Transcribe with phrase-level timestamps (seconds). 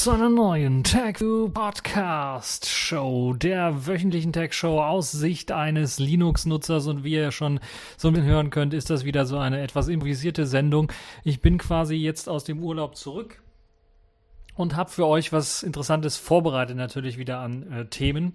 [0.00, 6.86] zu einer neuen TechView Podcast Show, der wöchentlichen Tech Show aus Sicht eines Linux-Nutzers.
[6.86, 7.60] Und wie ihr schon
[7.98, 10.90] so ein bisschen hören könnt, ist das wieder so eine etwas improvisierte Sendung.
[11.22, 13.42] Ich bin quasi jetzt aus dem Urlaub zurück
[14.54, 18.32] und habe für euch was Interessantes vorbereitet, natürlich wieder an äh, Themen.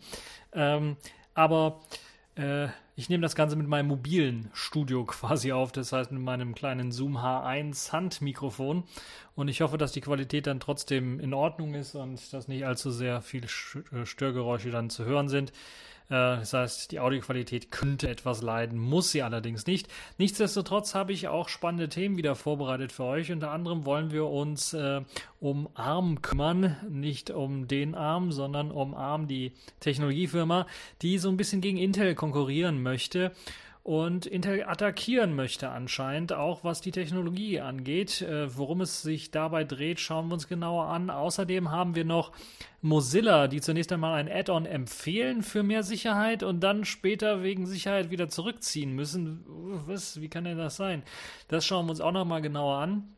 [0.54, 0.98] Ähm,
[1.34, 1.80] aber
[2.36, 6.56] äh, ich nehme das Ganze mit meinem mobilen Studio quasi auf, das heißt mit meinem
[6.56, 8.84] kleinen Zoom H1 Handmikrofon.
[9.36, 12.92] Und ich hoffe, dass die Qualität dann trotzdem in Ordnung ist und dass nicht allzu
[12.92, 13.48] sehr viele
[13.92, 15.52] äh, Störgeräusche dann zu hören sind.
[16.10, 19.88] Äh, das heißt, die Audioqualität könnte etwas leiden, muss sie allerdings nicht.
[20.18, 23.32] Nichtsdestotrotz habe ich auch spannende Themen wieder vorbereitet für euch.
[23.32, 25.02] Unter anderem wollen wir uns äh,
[25.40, 30.68] um ARM kümmern, nicht um den ARM, sondern um ARM, die Technologiefirma,
[31.02, 33.32] die so ein bisschen gegen Intel konkurrieren möchte
[33.86, 38.24] und Intel attackieren möchte anscheinend, auch was die Technologie angeht.
[38.24, 41.12] Äh, worum es sich dabei dreht, schauen wir uns genauer an.
[41.12, 42.32] Außerdem haben wir noch
[42.82, 48.10] Mozilla, die zunächst einmal ein Add-on empfehlen für mehr Sicherheit und dann später wegen Sicherheit
[48.10, 49.46] wieder zurückziehen müssen.
[49.86, 50.20] Was?
[50.20, 51.04] Wie kann denn das sein?
[51.48, 53.16] Das schauen wir uns auch nochmal genauer an.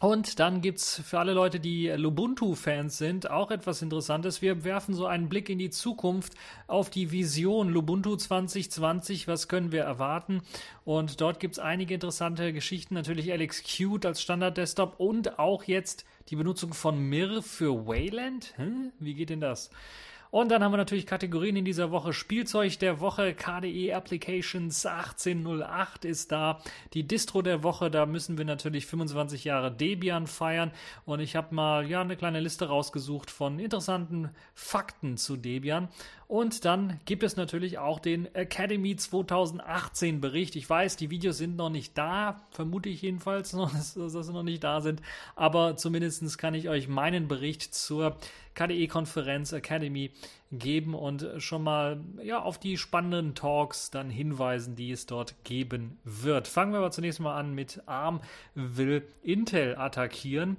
[0.00, 4.42] Und dann gibt es für alle Leute, die Lubuntu-Fans sind, auch etwas Interessantes.
[4.42, 6.34] Wir werfen so einen Blick in die Zukunft
[6.66, 9.28] auf die Vision Lubuntu 2020.
[9.28, 10.42] Was können wir erwarten?
[10.84, 12.94] Und dort gibt es einige interessante Geschichten.
[12.94, 18.52] Natürlich Alex Qt als Standard-Desktop und auch jetzt die Benutzung von Mir für Wayland.
[18.56, 18.92] Hm?
[18.98, 19.70] Wie geht denn das?
[20.34, 22.12] Und dann haben wir natürlich Kategorien in dieser Woche.
[22.12, 26.60] Spielzeug der Woche, KDE Applications 1808 ist da.
[26.92, 30.72] Die Distro der Woche, da müssen wir natürlich 25 Jahre Debian feiern.
[31.04, 35.88] Und ich habe mal ja eine kleine Liste rausgesucht von interessanten Fakten zu Debian.
[36.26, 40.56] Und dann gibt es natürlich auch den Academy 2018 Bericht.
[40.56, 44.42] Ich weiß, die Videos sind noch nicht da, vermute ich jedenfalls, dass, dass sie noch
[44.42, 45.00] nicht da sind.
[45.36, 48.16] Aber zumindest kann ich euch meinen Bericht zur
[48.54, 50.10] KDE-Konferenz Academy
[50.52, 55.98] geben und schon mal ja, auf die spannenden Talks dann hinweisen, die es dort geben
[56.04, 56.48] wird.
[56.48, 58.20] Fangen wir aber zunächst mal an mit ARM
[58.54, 60.56] will Intel attackieren.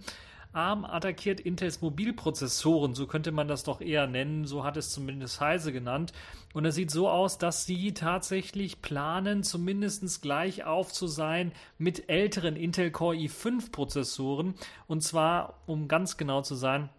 [0.56, 5.41] ARM attackiert Intels Mobilprozessoren, so könnte man das doch eher nennen, so hat es zumindest
[5.41, 6.13] Heise genannt.
[6.53, 12.09] Und es sieht so aus, dass sie tatsächlich planen, zumindest gleich auf zu sein mit
[12.09, 14.56] älteren Intel Core i5 Prozessoren.
[14.88, 16.89] Und zwar, um ganz genau zu sein,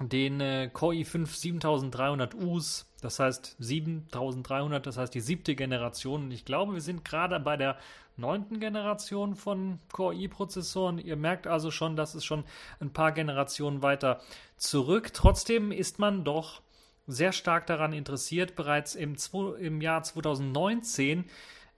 [0.00, 6.24] den äh, Core i5 7300 Us, das heißt 7300, das heißt die siebte Generation.
[6.24, 7.78] Und ich glaube, wir sind gerade bei der
[8.16, 10.98] neunten Generation von Core i-Prozessoren.
[10.98, 12.44] Ihr merkt also schon, das ist schon
[12.80, 14.20] ein paar Generationen weiter
[14.56, 15.12] zurück.
[15.12, 16.62] Trotzdem ist man doch
[17.06, 19.16] sehr stark daran interessiert, bereits im,
[19.58, 21.24] im Jahr 2019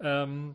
[0.01, 0.55] ähm,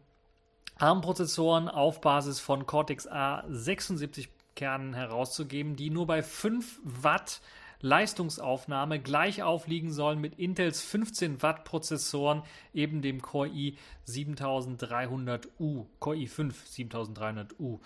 [0.78, 7.42] ARM-Prozessoren auf Basis von Cortex A76 Kernen herauszugeben, die nur bei 5 Watt
[7.82, 16.18] Leistungsaufnahme gleich aufliegen sollen mit Intels 15 Watt Prozessoren, eben dem Core i 7300U, Core
[16.18, 17.80] i5 7300U.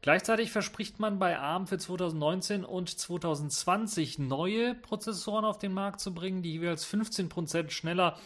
[0.00, 6.12] Gleichzeitig verspricht man bei ARM für 2019 und 2020 neue Prozessoren auf den Markt zu
[6.12, 8.16] bringen, die jeweils 15% schneller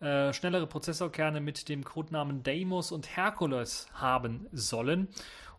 [0.00, 5.08] äh, schnellere Prozessorkerne mit dem Codenamen Deimos und Hercules haben sollen.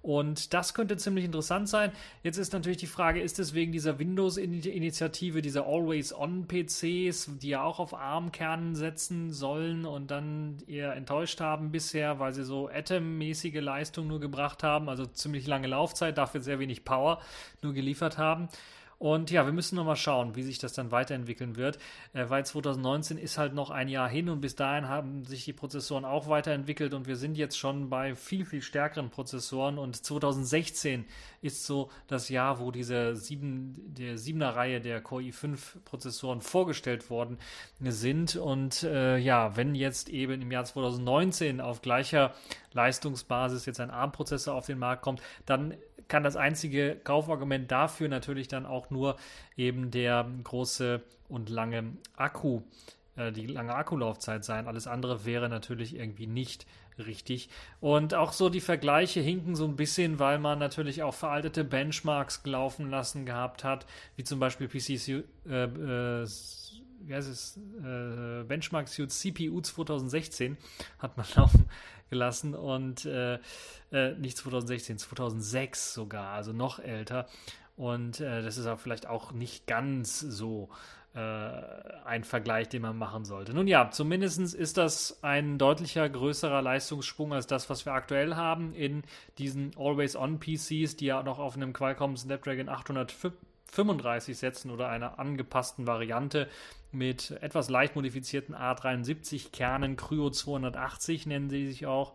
[0.02, 1.92] Und das könnte ziemlich interessant sein.
[2.24, 7.80] Jetzt ist natürlich die Frage, ist es wegen dieser Windows-Initiative, dieser Always-On-PCs, die ja auch
[7.80, 14.08] auf ARM-Kernen setzen sollen und dann eher enttäuscht haben bisher, weil sie so Atom-mäßige Leistung
[14.08, 17.20] nur gebracht haben, also ziemlich lange Laufzeit, dafür sehr wenig Power
[17.62, 18.48] nur geliefert haben.
[19.00, 21.78] Und ja, wir müssen nochmal schauen, wie sich das dann weiterentwickeln wird,
[22.14, 25.54] äh, weil 2019 ist halt noch ein Jahr hin und bis dahin haben sich die
[25.54, 29.78] Prozessoren auch weiterentwickelt und wir sind jetzt schon bei viel, viel stärkeren Prozessoren.
[29.78, 31.06] Und 2016
[31.42, 37.10] ist so das Jahr, wo diese sieben, der siebener Reihe der Core i5 Prozessoren vorgestellt
[37.10, 37.38] worden
[37.80, 38.36] sind.
[38.36, 42.34] Und äh, ja, wenn jetzt eben im Jahr 2019 auf gleicher
[42.74, 45.74] Leistungsbasis jetzt ein ARM-Prozessor auf den Markt kommt, dann
[46.10, 49.16] kann das einzige Kaufargument dafür natürlich dann auch nur
[49.56, 52.64] eben der große und lange Akku,
[53.16, 54.68] äh, die lange Akkulaufzeit sein.
[54.68, 56.66] Alles andere wäre natürlich irgendwie nicht
[56.98, 57.50] richtig.
[57.80, 62.42] Und auch so die Vergleiche hinken so ein bisschen, weil man natürlich auch veraltete Benchmarks
[62.44, 63.86] laufen lassen gehabt hat,
[64.18, 66.28] wie zum Beispiel PC äh, äh,
[67.02, 70.58] wie heißt es, äh, Benchmark CPU 2016
[71.00, 71.70] hat man laufen
[72.10, 73.40] gelassen und äh,
[73.92, 77.28] äh, nicht 2016, 2006 sogar, also noch älter.
[77.78, 80.70] Und äh, das ist auch vielleicht auch nicht ganz so
[81.16, 81.20] äh,
[82.06, 83.54] ein Vergleich, den man machen sollte.
[83.54, 88.74] Nun ja, zumindest ist das ein deutlicher größerer Leistungssprung als das, was wir aktuell haben
[88.74, 89.04] in
[89.38, 93.34] diesen Always-On-PCs, die ja noch auf einem Qualcomm Snapdragon 805
[93.72, 96.48] 35 Sätzen oder einer angepassten Variante
[96.92, 102.14] mit etwas leicht modifizierten A73 Kernen, Cryo 280 nennen sie sich auch.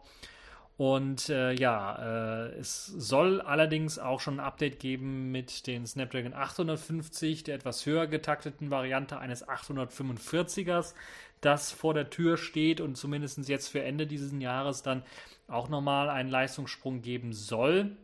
[0.76, 6.34] Und äh, ja, äh, es soll allerdings auch schon ein Update geben mit den Snapdragon
[6.34, 10.94] 850, der etwas höher getakteten Variante eines 845ers,
[11.40, 15.04] das vor der Tür steht und zumindest jetzt für Ende dieses Jahres dann
[15.46, 17.96] auch nochmal einen Leistungssprung geben soll.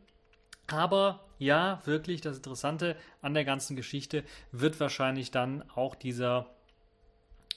[0.69, 4.23] Aber ja, wirklich das Interessante an der ganzen Geschichte
[4.53, 6.47] wird wahrscheinlich dann auch dieser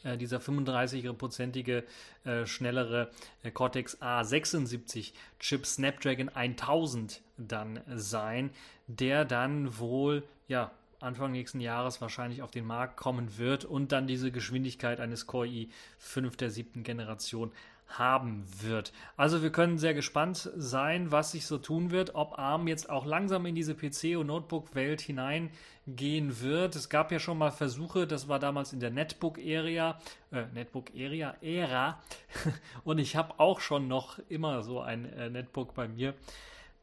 [0.04, 1.84] äh, dieser 35-prozentige
[2.24, 3.12] äh, schnellere
[3.44, 8.52] äh, Cortex A76 Chip Snapdragon 1000 dann sein,
[8.88, 10.72] der dann wohl ja
[11.02, 15.48] Anfang nächsten Jahres wahrscheinlich auf den Markt kommen wird und dann diese Geschwindigkeit eines Core
[15.48, 17.52] i5 der siebten Generation
[17.98, 18.92] haben wird.
[19.18, 23.06] Also wir können sehr gespannt sein, was sich so tun wird, ob ARM jetzt auch
[23.06, 26.76] langsam in diese PC- und Notebook-Welt hineingehen wird.
[26.76, 30.00] Es gab ja schon mal Versuche, das war damals in der Netbook-Area,
[30.32, 32.00] äh, Netbook-Area,
[32.84, 36.14] und ich habe auch schon noch immer so ein äh, Netbook bei mir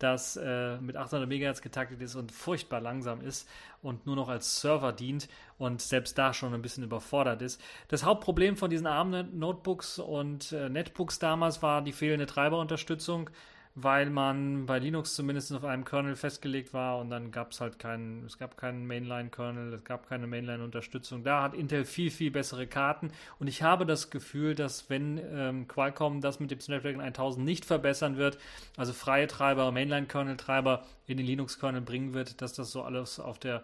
[0.02, 3.49] das äh, mit 800 MHz getaktet ist und furchtbar langsam ist
[3.82, 7.61] und nur noch als Server dient und selbst da schon ein bisschen überfordert ist.
[7.88, 13.31] Das Hauptproblem von diesen ARM-Notebooks und äh, Netbooks damals war die fehlende Treiberunterstützung
[13.75, 17.78] weil man bei Linux zumindest auf einem Kernel festgelegt war und dann gab es halt
[17.78, 21.22] keinen, es gab keinen Mainline-Kernel, es gab keine Mainline-Unterstützung.
[21.22, 25.69] Da hat Intel viel, viel bessere Karten und ich habe das Gefühl, dass wenn ähm,
[25.69, 28.38] Qualcomm das mit dem Snapdragon 1000 nicht verbessern wird,
[28.76, 33.62] also freie Treiber, Mainline-Kernel-Treiber in den Linux-Kernel bringen wird, dass das so alles auf der,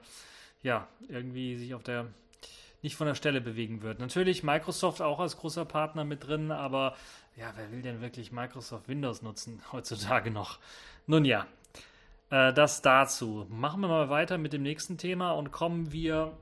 [0.62, 2.06] ja, irgendwie sich auf der
[2.82, 3.99] nicht von der Stelle bewegen wird.
[3.99, 6.94] Natürlich Microsoft auch als großer Partner mit drin, aber
[7.37, 10.59] ja, wer will denn wirklich Microsoft Windows nutzen heutzutage noch?
[11.06, 11.47] Nun ja,
[12.31, 13.47] äh, das dazu.
[13.50, 16.33] Machen wir mal weiter mit dem nächsten Thema und kommen wir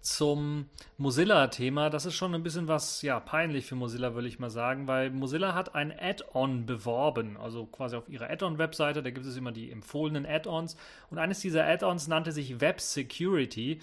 [0.00, 1.90] zum Mozilla-Thema.
[1.90, 5.10] Das ist schon ein bisschen was, ja, peinlich für Mozilla, würde ich mal sagen, weil
[5.10, 9.70] Mozilla hat ein Add-on beworben, also quasi auf ihrer Add-on-Webseite, da gibt es immer die
[9.70, 10.76] empfohlenen Add-ons
[11.10, 13.80] und eines dieser Add-ons nannte sich Web Security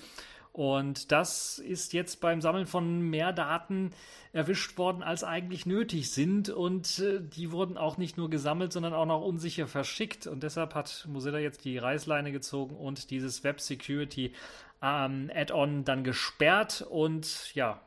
[0.56, 3.92] und das ist jetzt beim Sammeln von mehr Daten
[4.32, 6.48] erwischt worden, als eigentlich nötig sind.
[6.48, 10.28] Und äh, die wurden auch nicht nur gesammelt, sondern auch noch unsicher verschickt.
[10.28, 14.32] Und deshalb hat Mozilla jetzt die Reißleine gezogen und dieses Web Security
[14.82, 16.88] ähm, Add-on dann gesperrt.
[16.90, 17.82] Und ja,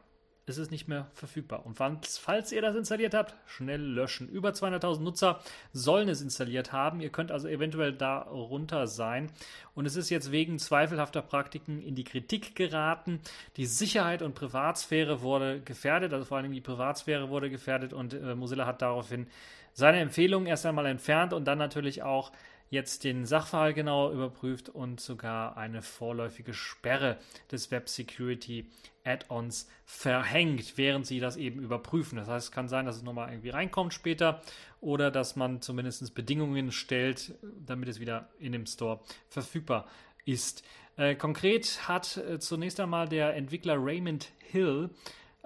[0.48, 1.64] ist es nicht mehr verfügbar.
[1.66, 4.28] Und falls, ihr das installiert habt, schnell löschen.
[4.28, 5.40] Über 200.000 Nutzer
[5.72, 7.00] sollen es installiert haben.
[7.00, 9.30] Ihr könnt also eventuell darunter sein.
[9.74, 13.20] Und es ist jetzt wegen zweifelhafter Praktiken in die Kritik geraten.
[13.56, 18.34] Die Sicherheit und Privatsphäre wurde gefährdet, also vor allem die Privatsphäre wurde gefährdet und äh,
[18.34, 19.26] Mozilla hat daraufhin
[19.72, 22.32] seine Empfehlungen erst einmal entfernt und dann natürlich auch
[22.70, 27.18] jetzt den Sachverhalt genauer überprüft und sogar eine vorläufige Sperre
[27.50, 28.70] des Web Security
[29.04, 32.16] Add-ons verhängt, während sie das eben überprüfen.
[32.16, 34.42] Das heißt, es kann sein, dass es nochmal irgendwie reinkommt später
[34.80, 39.86] oder dass man zumindest Bedingungen stellt, damit es wieder in dem Store verfügbar
[40.24, 40.62] ist.
[40.96, 44.90] Äh, konkret hat äh, zunächst einmal der Entwickler Raymond Hill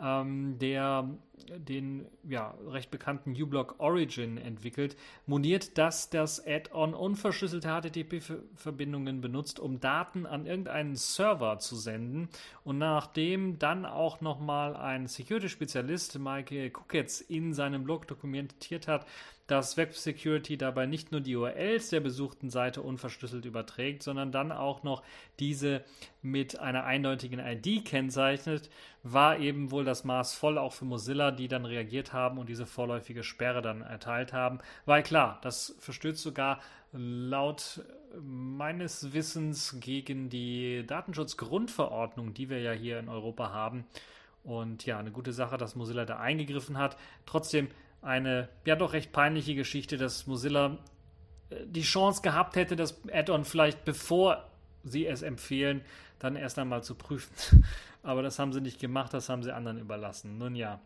[0.03, 1.09] ähm, der
[1.49, 9.81] den ja, recht bekannten uBlock Origin entwickelt, moniert, dass das Add-on unverschlüsselte HTTP-Verbindungen benutzt, um
[9.81, 12.29] Daten an irgendeinen Server zu senden.
[12.65, 19.07] Und nachdem dann auch nochmal ein Security-Spezialist, Michael Kuketz, in seinem Blog dokumentiert hat,
[19.53, 24.51] dass Web Security dabei nicht nur die URLs der besuchten Seite unverschlüsselt überträgt, sondern dann
[24.51, 25.03] auch noch
[25.39, 25.85] diese
[26.23, 28.71] mit einer eindeutigen ID kennzeichnet,
[29.03, 32.65] war eben wohl das Maß voll auch für Mozilla, die dann reagiert haben und diese
[32.65, 34.59] vorläufige Sperre dann erteilt haben.
[34.87, 36.59] Weil klar, das verstößt sogar
[36.93, 37.85] laut
[38.23, 43.85] meines Wissens gegen die Datenschutzgrundverordnung, die wir ja hier in Europa haben.
[44.45, 46.97] Und ja, eine gute Sache, dass Mozilla da eingegriffen hat.
[47.27, 47.69] Trotzdem
[48.03, 50.79] eine ja doch recht peinliche Geschichte, dass Mozilla
[51.51, 54.49] äh, die Chance gehabt hätte, das Add-on vielleicht bevor
[54.85, 55.83] sie es empfehlen,
[56.19, 57.65] dann erst einmal zu prüfen.
[58.03, 60.37] Aber das haben sie nicht gemacht, das haben sie anderen überlassen.
[60.39, 60.81] Nun ja,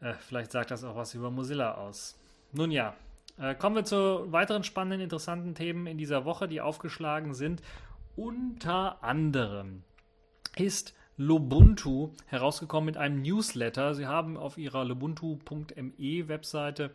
[0.00, 2.16] äh, vielleicht sagt das auch was über Mozilla aus.
[2.52, 2.94] Nun ja,
[3.38, 7.62] äh, kommen wir zu weiteren spannenden, interessanten Themen in dieser Woche, die aufgeschlagen sind.
[8.14, 9.82] Unter anderem
[10.56, 13.94] ist Lubuntu herausgekommen mit einem Newsletter.
[13.94, 16.90] Sie haben auf ihrer lubuntu.me Webseite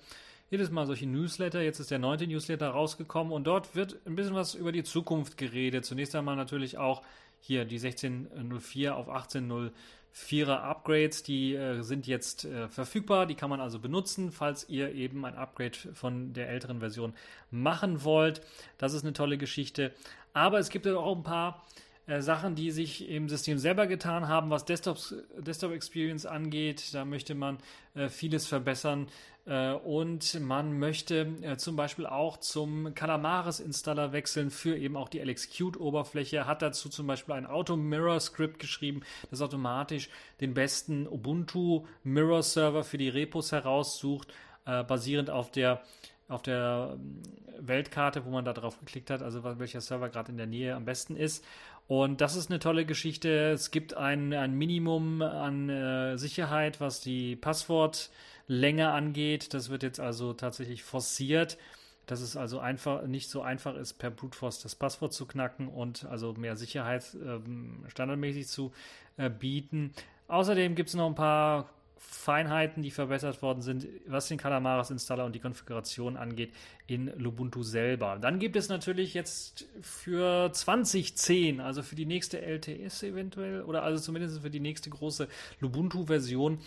[0.49, 1.61] jedes Mal solche Newsletter.
[1.61, 5.37] Jetzt ist der neunte Newsletter rausgekommen und dort wird ein bisschen was über die Zukunft
[5.37, 5.85] geredet.
[5.85, 7.03] Zunächst einmal natürlich auch
[7.39, 13.27] hier die 1604 auf 1804er Upgrades, die äh, sind jetzt äh, verfügbar.
[13.27, 17.13] Die kann man also benutzen, falls ihr eben ein Upgrade von der älteren Version
[17.51, 18.41] machen wollt.
[18.77, 19.93] Das ist eine tolle Geschichte.
[20.33, 21.65] Aber es gibt auch ein paar
[22.07, 24.97] äh, Sachen, die sich im System selber getan haben, was Desktop,
[25.37, 26.93] Desktop Experience angeht.
[26.93, 27.57] Da möchte man
[27.95, 29.07] äh, vieles verbessern.
[29.45, 35.19] Äh, und man möchte äh, zum Beispiel auch zum Calamares-Installer wechseln für eben auch die
[35.19, 36.47] LXQt-Oberfläche.
[36.47, 40.09] Hat dazu zum Beispiel ein Auto-Mirror-Skript geschrieben, das automatisch
[40.41, 44.33] den besten Ubuntu-Mirror-Server für die Repos heraussucht,
[44.65, 45.81] äh, basierend auf der
[46.29, 47.21] auf der ähm,
[47.59, 50.85] Weltkarte, wo man da drauf geklickt hat, also welcher Server gerade in der Nähe am
[50.85, 51.43] besten ist.
[51.87, 53.51] Und das ist eine tolle Geschichte.
[53.51, 59.53] Es gibt ein, ein Minimum an äh, Sicherheit, was die Passwortlänge angeht.
[59.53, 61.57] Das wird jetzt also tatsächlich forciert,
[62.05, 65.69] dass es also einfach nicht so einfach ist, per Brute Force das Passwort zu knacken
[65.69, 68.73] und also mehr Sicherheit ähm, standardmäßig zu
[69.15, 69.93] äh, bieten.
[70.27, 75.33] Außerdem gibt es noch ein paar Feinheiten, die verbessert worden sind, was den Calamares-Installer und
[75.33, 76.53] die Konfiguration angeht
[76.85, 78.17] in Lubuntu selber.
[78.21, 84.01] Dann gibt es natürlich jetzt für 2010, also für die nächste LTS eventuell, oder also
[84.01, 85.27] zumindest für die nächste große
[85.59, 86.59] Lubuntu-Version,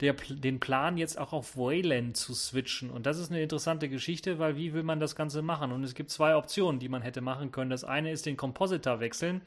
[0.00, 2.90] den Plan jetzt auch auf Wayland zu switchen.
[2.90, 5.72] Und das ist eine interessante Geschichte, weil wie will man das Ganze machen?
[5.72, 7.70] Und es gibt zwei Optionen, die man hätte machen können.
[7.70, 9.40] Das eine ist den Compositor wechseln.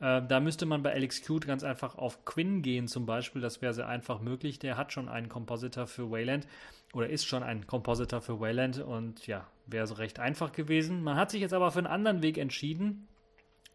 [0.00, 3.42] Äh, da müsste man bei LXQt ganz einfach auf Quinn gehen zum Beispiel.
[3.42, 4.58] Das wäre sehr einfach möglich.
[4.58, 6.46] Der hat schon einen Compositor für Wayland
[6.92, 11.02] oder ist schon ein Compositor für Wayland und ja, wäre so recht einfach gewesen.
[11.02, 13.06] Man hat sich jetzt aber für einen anderen Weg entschieden.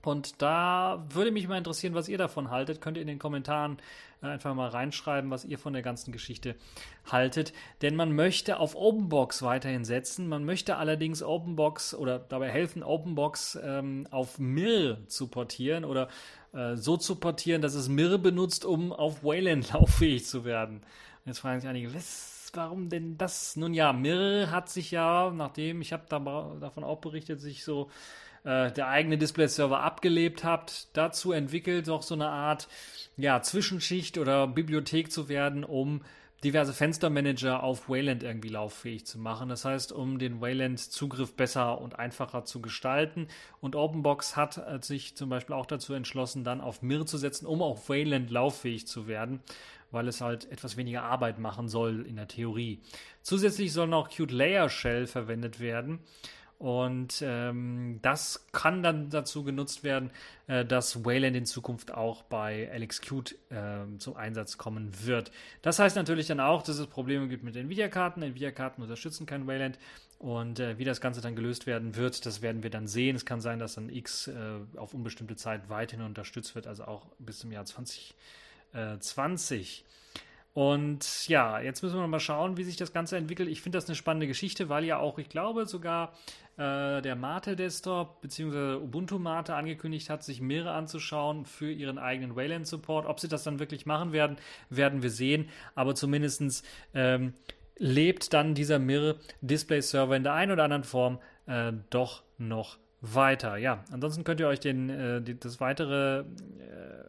[0.07, 2.81] Und da würde mich mal interessieren, was ihr davon haltet.
[2.81, 3.77] Könnt ihr in den Kommentaren
[4.21, 6.55] äh, einfach mal reinschreiben, was ihr von der ganzen Geschichte
[7.09, 7.53] haltet.
[7.81, 10.27] Denn man möchte auf Openbox weiterhin setzen.
[10.27, 16.09] Man möchte allerdings Openbox oder dabei helfen, Openbox ähm, auf Mir zu portieren oder
[16.53, 20.77] äh, so zu portieren, dass es Mir benutzt, um auf Wayland lauffähig zu werden.
[20.77, 23.55] Und jetzt fragen sich einige, was, warum denn das?
[23.55, 26.19] Nun ja, Mir hat sich ja, nachdem, ich habe da,
[26.59, 27.89] davon auch berichtet, sich so
[28.45, 32.67] äh, der eigene Display-Server abgelebt habt, dazu entwickelt, doch so eine Art
[33.17, 36.01] ja, Zwischenschicht oder Bibliothek zu werden, um
[36.43, 39.49] diverse Fenstermanager auf Wayland irgendwie lauffähig zu machen.
[39.49, 43.27] Das heißt, um den Wayland-Zugriff besser und einfacher zu gestalten.
[43.61, 47.47] Und OpenBox hat äh, sich zum Beispiel auch dazu entschlossen, dann auf Mir zu setzen,
[47.47, 49.39] um auf Wayland lauffähig zu werden,
[49.89, 52.79] weil es halt etwas weniger Arbeit machen soll in der Theorie.
[53.23, 55.99] Zusätzlich soll noch Qt Layer Shell verwendet werden.
[56.57, 60.09] Und ähm, das kann dann dazu genutzt werden,
[60.47, 65.31] äh, dass Wayland in Zukunft auch bei LXQt äh, zum Einsatz kommen wird.
[65.61, 68.21] Das heißt natürlich dann auch, dass es Probleme gibt mit Nvidia-Karten.
[68.21, 69.77] Nvidia-Karten unterstützen kein Wayland.
[70.17, 73.17] Und äh, wie das Ganze dann gelöst werden wird, das werden wir dann sehen.
[73.17, 77.07] Es kann sein, dass dann X äh, auf unbestimmte Zeit weiterhin unterstützt wird, also auch
[77.19, 79.83] bis zum Jahr 2020.
[80.55, 83.49] Und ja, jetzt müssen wir mal schauen, wie sich das Ganze entwickelt.
[83.49, 86.13] Ich finde das eine spannende Geschichte, weil ja auch, ich glaube, sogar
[86.55, 88.75] äh, der Mate Desktop bzw.
[88.75, 93.05] Ubuntu Mate angekündigt hat, sich mehrere anzuschauen für ihren eigenen Wayland Support.
[93.05, 94.37] Ob sie das dann wirklich machen werden,
[94.69, 95.49] werden wir sehen.
[95.75, 97.33] Aber zumindest ähm,
[97.75, 102.77] lebt dann dieser Mir Display Server in der einen oder anderen Form äh, doch noch
[103.13, 103.57] weiter.
[103.57, 106.23] Ja, ansonsten könnt ihr euch den, äh, die, das weitere äh,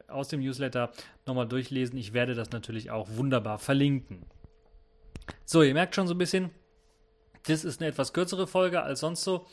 [0.08, 0.90] aus dem Newsletter
[1.26, 1.96] nochmal durchlesen.
[1.98, 4.26] Ich werde das natürlich auch wunderbar verlinken.
[5.44, 6.50] So, ihr merkt schon so ein bisschen,
[7.46, 9.46] das ist eine etwas kürzere Folge als sonst so.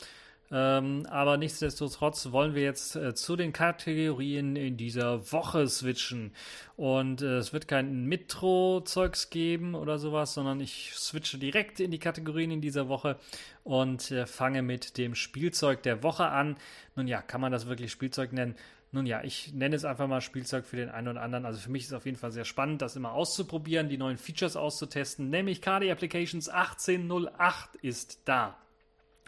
[0.50, 6.32] Ähm, aber nichtsdestotrotz wollen wir jetzt äh, zu den Kategorien in dieser Woche switchen.
[6.76, 11.98] Und äh, es wird kein Metro-Zeugs geben oder sowas, sondern ich switche direkt in die
[11.98, 13.16] Kategorien in dieser Woche
[13.62, 16.56] und äh, fange mit dem Spielzeug der Woche an.
[16.94, 18.54] Nun ja, kann man das wirklich Spielzeug nennen?
[18.92, 21.46] Nun ja, ich nenne es einfach mal Spielzeug für den einen oder anderen.
[21.46, 24.18] Also für mich ist es auf jeden Fall sehr spannend, das immer auszuprobieren, die neuen
[24.18, 25.30] Features auszutesten.
[25.30, 28.56] Nämlich KD Applications 1808 ist da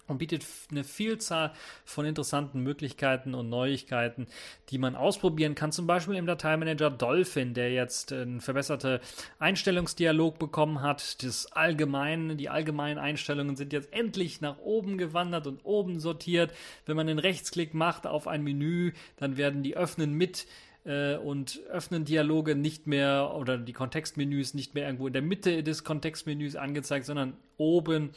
[0.09, 1.53] und bietet eine Vielzahl
[1.85, 4.27] von interessanten Möglichkeiten und Neuigkeiten,
[4.71, 5.73] die man ausprobieren kann.
[5.73, 9.01] Zum Beispiel im Dateimanager Dolphin, der jetzt einen verbesserte
[9.39, 11.23] Einstellungsdialog bekommen hat.
[11.23, 16.53] Das allgemeine, die allgemeinen Einstellungen sind jetzt endlich nach oben gewandert und oben sortiert.
[16.85, 20.47] Wenn man einen Rechtsklick macht auf ein Menü, dann werden die öffnen mit
[20.87, 25.63] äh, und öffnen Dialoge nicht mehr oder die Kontextmenüs nicht mehr irgendwo in der Mitte
[25.63, 28.11] des Kontextmenüs angezeigt, sondern oben.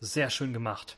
[0.00, 0.96] Sehr schön gemacht.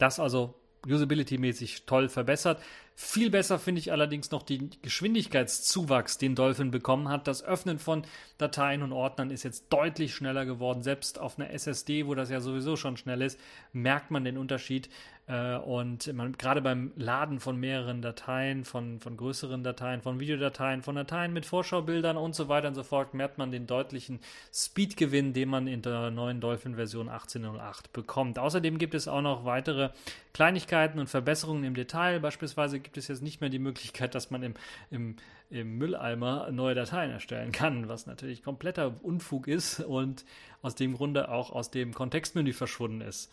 [0.00, 0.54] Das also
[0.86, 2.60] usability-mäßig toll verbessert.
[2.96, 7.28] Viel besser finde ich allerdings noch den Geschwindigkeitszuwachs, den Dolphin bekommen hat.
[7.28, 8.04] Das Öffnen von
[8.38, 10.82] Dateien und Ordnern ist jetzt deutlich schneller geworden.
[10.82, 13.38] Selbst auf einer SSD, wo das ja sowieso schon schnell ist,
[13.72, 14.88] merkt man den Unterschied.
[15.30, 20.82] Äh, und man, gerade beim Laden von mehreren Dateien, von, von größeren Dateien, von Videodateien,
[20.82, 24.18] von Dateien mit Vorschaubildern und so weiter und so fort, merkt man den deutlichen
[24.52, 28.40] Speedgewinn, den man in der neuen Dolphin-Version 18.08 bekommt.
[28.40, 29.90] Außerdem gibt es auch noch weitere
[30.32, 32.18] Kleinigkeiten und Verbesserungen im Detail.
[32.18, 34.54] Beispielsweise gibt es jetzt nicht mehr die Möglichkeit, dass man im,
[34.90, 35.14] im,
[35.48, 40.24] im Mülleimer neue Dateien erstellen kann, was natürlich kompletter Unfug ist und
[40.60, 43.30] aus dem Grunde auch aus dem Kontextmenü verschwunden ist.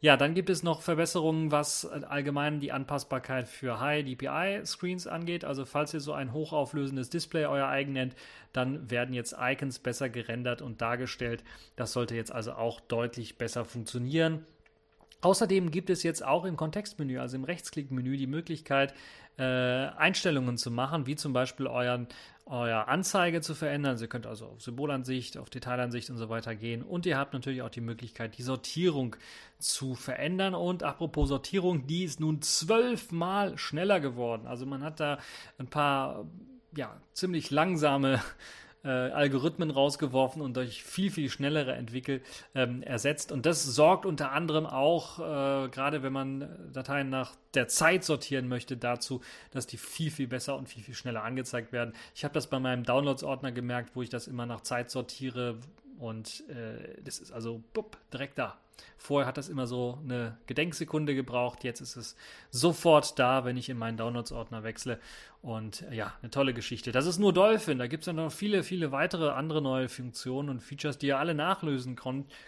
[0.00, 5.44] Ja, dann gibt es noch Verbesserungen, was allgemein die Anpassbarkeit für High DPI Screens angeht.
[5.44, 8.14] Also falls ihr so ein hochauflösendes Display euer eigen nennt,
[8.52, 11.42] dann werden jetzt Icons besser gerendert und dargestellt.
[11.76, 14.44] Das sollte jetzt also auch deutlich besser funktionieren.
[15.26, 18.94] Außerdem gibt es jetzt auch im Kontextmenü, also im Rechtsklickmenü, die Möglichkeit,
[19.38, 22.06] äh, Einstellungen zu machen, wie zum Beispiel euren,
[22.44, 23.90] euer Anzeige zu verändern.
[23.90, 26.84] Also ihr könnt also auf Symbolansicht, auf Detailansicht und so weiter gehen.
[26.84, 29.16] Und ihr habt natürlich auch die Möglichkeit, die Sortierung
[29.58, 30.54] zu verändern.
[30.54, 34.46] Und apropos Sortierung, die ist nun zwölfmal schneller geworden.
[34.46, 35.18] Also man hat da
[35.58, 36.24] ein paar
[36.76, 38.22] ja, ziemlich langsame
[38.86, 42.24] äh, Algorithmen rausgeworfen und durch viel, viel schnellere entwickelt,
[42.54, 43.32] ähm, ersetzt.
[43.32, 48.48] Und das sorgt unter anderem auch, äh, gerade wenn man Dateien nach der Zeit sortieren
[48.48, 51.94] möchte, dazu, dass die viel, viel besser und viel, viel schneller angezeigt werden.
[52.14, 55.56] Ich habe das bei meinem Downloads-Ordner gemerkt, wo ich das immer nach Zeit sortiere
[55.98, 58.58] und äh, das ist also bupp, direkt da.
[58.98, 61.64] Vorher hat das immer so eine Gedenksekunde gebraucht.
[61.64, 62.16] Jetzt ist es
[62.50, 64.98] sofort da, wenn ich in meinen Downloads-Ordner wechsle.
[65.46, 66.90] Und äh, ja, eine tolle Geschichte.
[66.90, 67.78] Das ist nur Dolphin.
[67.78, 71.20] Da gibt es ja noch viele, viele weitere andere neue Funktionen und Features, die ihr
[71.20, 71.96] alle nachlösen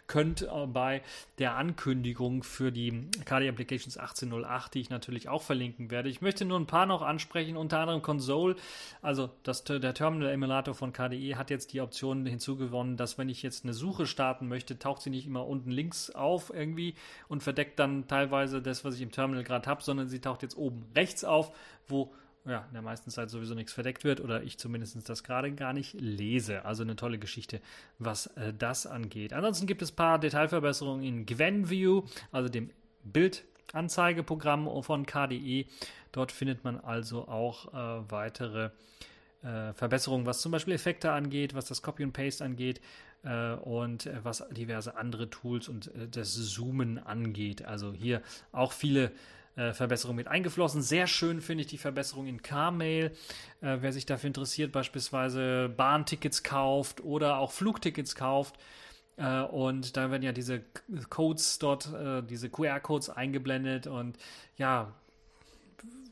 [0.08, 1.02] könnt äh, bei
[1.38, 6.08] der Ankündigung für die KDE Applications 1808, die ich natürlich auch verlinken werde.
[6.08, 8.56] Ich möchte nur ein paar noch ansprechen, unter anderem Console.
[9.00, 13.62] Also das, der Terminal-Emulator von KDE hat jetzt die Option hinzugewonnen, dass wenn ich jetzt
[13.62, 16.96] eine Suche starten möchte, taucht sie nicht immer unten links auf irgendwie
[17.28, 20.56] und verdeckt dann teilweise das, was ich im Terminal gerade habe, sondern sie taucht jetzt
[20.56, 22.12] oben rechts auf, wo
[22.48, 25.72] ja, in der meisten Zeit sowieso nichts verdeckt wird oder ich zumindest das gerade gar
[25.72, 26.64] nicht lese.
[26.64, 27.60] Also eine tolle Geschichte,
[27.98, 29.32] was äh, das angeht.
[29.32, 32.70] Ansonsten gibt es ein paar Detailverbesserungen in GwenView, also dem
[33.04, 35.66] Bildanzeigeprogramm von KDE.
[36.12, 38.70] Dort findet man also auch äh, weitere
[39.42, 42.80] äh, Verbesserungen, was zum Beispiel Effekte angeht, was das Copy und Paste angeht
[43.22, 47.64] äh, und äh, was diverse andere Tools und äh, das Zoomen angeht.
[47.64, 49.12] Also hier auch viele
[49.58, 50.82] äh, Verbesserungen mit eingeflossen.
[50.82, 53.06] Sehr schön finde ich die Verbesserung in Carmail.
[53.60, 58.56] Äh, wer sich dafür interessiert, beispielsweise Bahntickets kauft oder auch Flugtickets kauft.
[59.16, 60.62] Äh, und da werden ja diese
[61.10, 61.90] Codes dort,
[62.30, 64.16] diese QR-Codes eingeblendet und
[64.56, 64.94] ja,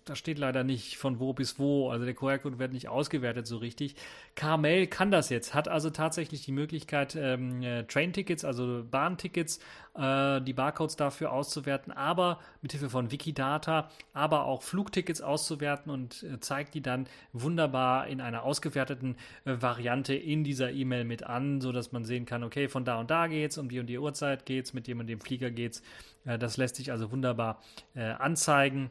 [0.06, 1.90] da steht leider nicht von wo bis wo.
[1.90, 3.96] Also der QR-Code wird nicht ausgewertet so richtig.
[4.36, 9.58] Carmel kann das jetzt, hat also tatsächlich die Möglichkeit, ähm, äh, Train-Tickets, also Bahntickets,
[9.96, 16.22] äh, die Barcodes dafür auszuwerten, aber mit Hilfe von Wikidata, aber auch Flugtickets auszuwerten und
[16.22, 21.60] äh, zeigt die dann wunderbar in einer ausgewerteten äh, Variante in dieser E-Mail mit an,
[21.60, 24.46] sodass man sehen kann, okay, von da und da geht's, um die und die Uhrzeit
[24.46, 25.82] geht's, mit dem und dem Flieger geht's.
[26.24, 27.60] Äh, das lässt sich also wunderbar
[27.94, 28.90] anzeigen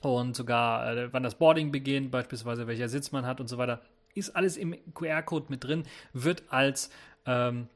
[0.00, 3.82] und sogar äh, wann das Boarding beginnt, beispielsweise welcher Sitz man hat und so weiter,
[4.14, 6.90] ist alles im QR-Code mit drin, wird als,
[7.26, 7.68] ähm,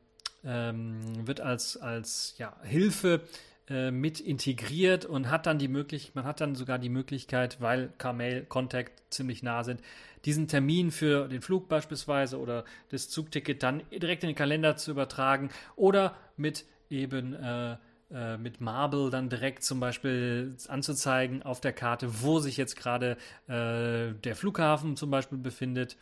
[0.45, 3.23] ähm, wird als, als ja, Hilfe
[3.69, 7.93] äh, mit integriert und hat dann die Möglichkeit, man hat dann sogar die Möglichkeit, weil
[7.99, 9.81] Carmail Contact ziemlich nah sind,
[10.25, 14.91] diesen Termin für den Flug beispielsweise oder das Zugticket dann direkt in den Kalender zu
[14.91, 17.77] übertragen oder mit eben äh,
[18.15, 23.17] äh, mit Marble dann direkt zum Beispiel anzuzeigen auf der Karte, wo sich jetzt gerade
[23.49, 25.97] äh, der Flughafen zum Beispiel befindet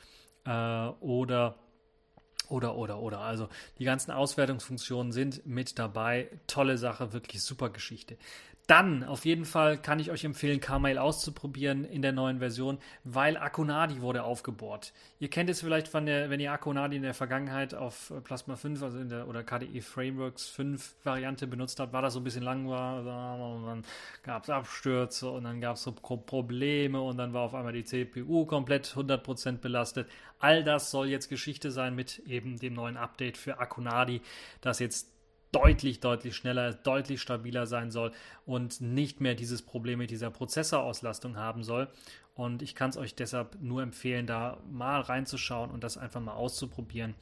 [0.45, 1.57] äh, oder
[2.49, 3.21] oder, oder, oder.
[3.21, 3.49] Also
[3.79, 6.29] die ganzen Auswertungsfunktionen sind mit dabei.
[6.47, 8.19] Tolle Sache, wirklich super Geschichte.
[8.69, 13.37] Dann auf jeden Fall kann ich euch empfehlen, Carmail auszuprobieren in der neuen Version, weil
[13.37, 14.93] Akonadi wurde aufgebohrt.
[15.19, 18.83] Ihr kennt es vielleicht von der, wenn ihr Akonadi in der Vergangenheit auf Plasma 5,
[18.83, 22.45] also in der oder KDE Frameworks 5 Variante benutzt habt, war das so ein bisschen
[22.45, 23.85] langweilig, dann
[24.23, 27.85] gab es Abstürze und dann gab es so Probleme und dann war auf einmal die
[27.85, 30.09] CPU komplett 100% belastet.
[30.39, 34.23] All das soll jetzt Geschichte sein mit eben dem neuen Update für Akonadi,
[34.61, 35.12] das jetzt
[35.53, 38.13] deutlich, deutlich schneller, deutlich stabiler sein soll
[38.47, 41.89] und nicht mehr dieses Problem mit dieser Prozessorauslastung haben soll.
[42.35, 46.33] Und ich kann es euch deshalb nur empfehlen, da mal reinzuschauen und das einfach mal
[46.33, 47.15] auszuprobieren.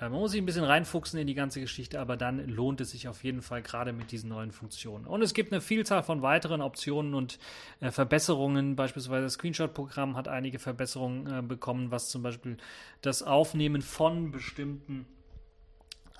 [0.00, 2.90] Äh, man muss sich ein bisschen reinfuchsen in die ganze Geschichte, aber dann lohnt es
[2.90, 5.06] sich auf jeden Fall gerade mit diesen neuen Funktionen.
[5.06, 7.38] Und es gibt eine Vielzahl von weiteren Optionen und
[7.80, 8.76] äh, Verbesserungen.
[8.76, 12.56] Beispielsweise das Screenshot-Programm hat einige Verbesserungen äh, bekommen, was zum Beispiel
[13.00, 15.06] das Aufnehmen von bestimmten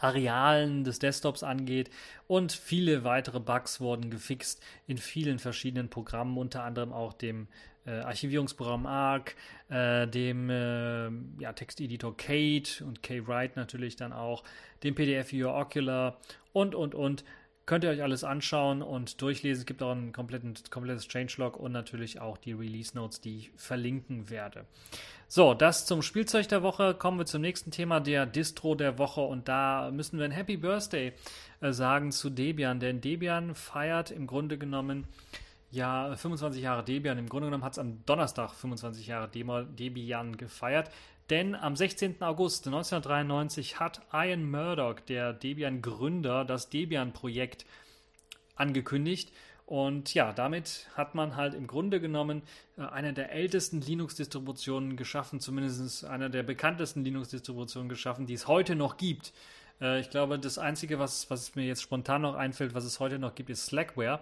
[0.00, 1.90] Arealen des Desktops angeht
[2.26, 7.48] und viele weitere Bugs wurden gefixt in vielen verschiedenen Programmen, unter anderem auch dem
[7.86, 9.36] äh, Archivierungsprogramm Arc,
[9.68, 11.10] äh, dem äh,
[11.40, 14.44] ja, Texteditor Kate und K-Write natürlich dann auch,
[14.82, 16.18] dem PDF Viewer Ocular
[16.52, 17.24] und und und.
[17.66, 19.60] Könnt ihr euch alles anschauen und durchlesen.
[19.60, 24.28] Es gibt auch ein komplettes Changelog und natürlich auch die Release Notes, die ich verlinken
[24.28, 24.66] werde.
[25.32, 26.92] So, das zum Spielzeug der Woche.
[26.92, 29.20] Kommen wir zum nächsten Thema, der Distro der Woche.
[29.20, 31.12] Und da müssen wir ein Happy Birthday
[31.60, 35.06] äh, sagen zu Debian, denn Debian feiert im Grunde genommen
[35.70, 37.16] ja 25 Jahre Debian.
[37.16, 40.90] Im Grunde genommen hat es am Donnerstag 25 Jahre Debian gefeiert.
[41.30, 42.20] Denn am 16.
[42.22, 47.66] August 1993 hat Ian Murdoch, der Debian-Gründer, das Debian-Projekt
[48.56, 49.32] angekündigt.
[49.70, 52.42] Und ja, damit hat man halt im Grunde genommen
[52.76, 58.74] äh, eine der ältesten Linux-Distributionen geschaffen, zumindest eine der bekanntesten Linux-Distributionen geschaffen, die es heute
[58.74, 59.32] noch gibt.
[59.80, 63.20] Äh, ich glaube, das Einzige, was, was mir jetzt spontan noch einfällt, was es heute
[63.20, 64.18] noch gibt, ist Slackware.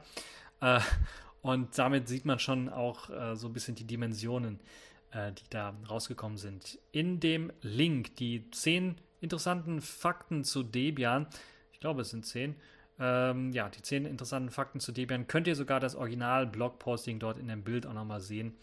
[0.61, 0.81] Äh,
[1.41, 4.59] und damit sieht man schon auch so ein bisschen die Dimensionen,
[5.15, 6.81] die da rausgekommen sind.
[6.91, 11.29] In dem Link die zehn interessanten Fakten zu Debian,
[11.73, 12.57] ich glaube, es sind zehn,
[13.01, 17.49] ähm, ja, die zehn interessanten Fakten zu Debian könnt ihr sogar das Original-Blog-Posting dort in
[17.49, 18.57] dem Bild auch nochmal sehen.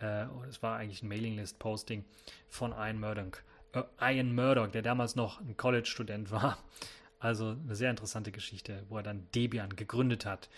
[0.00, 2.04] Äh, es war eigentlich ein Mailinglist-Posting
[2.48, 3.38] von Ian Murdoch,
[3.72, 6.58] äh, Ian Murdoch, der damals noch ein College-Student war.
[7.18, 10.48] Also eine sehr interessante Geschichte, wo er dann Debian gegründet hat.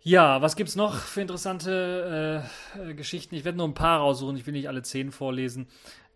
[0.00, 2.42] Ja, was gibt es noch für interessante
[2.74, 3.34] äh, Geschichten?
[3.34, 5.68] Ich werde nur ein paar raussuchen, ich will nicht alle zehn vorlesen.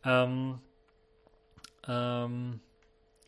[0.05, 0.61] Ähm,
[1.87, 2.61] ähm,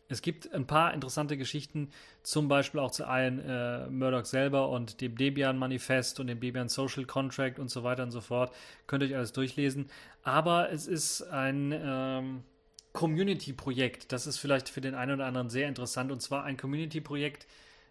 [0.07, 1.89] es gibt ein paar interessante Geschichten,
[2.21, 7.05] zum Beispiel auch zu Ian äh, Murdoch selber und dem Debian-Manifest und dem Debian Social
[7.05, 8.53] Contract und so weiter und so fort.
[8.85, 9.89] Könnt ihr euch alles durchlesen.
[10.21, 12.43] Aber es ist ein ähm,
[12.93, 14.11] Community-Projekt.
[14.11, 16.11] Das ist vielleicht für den einen oder anderen sehr interessant.
[16.11, 17.47] Und zwar ein Community-Projekt,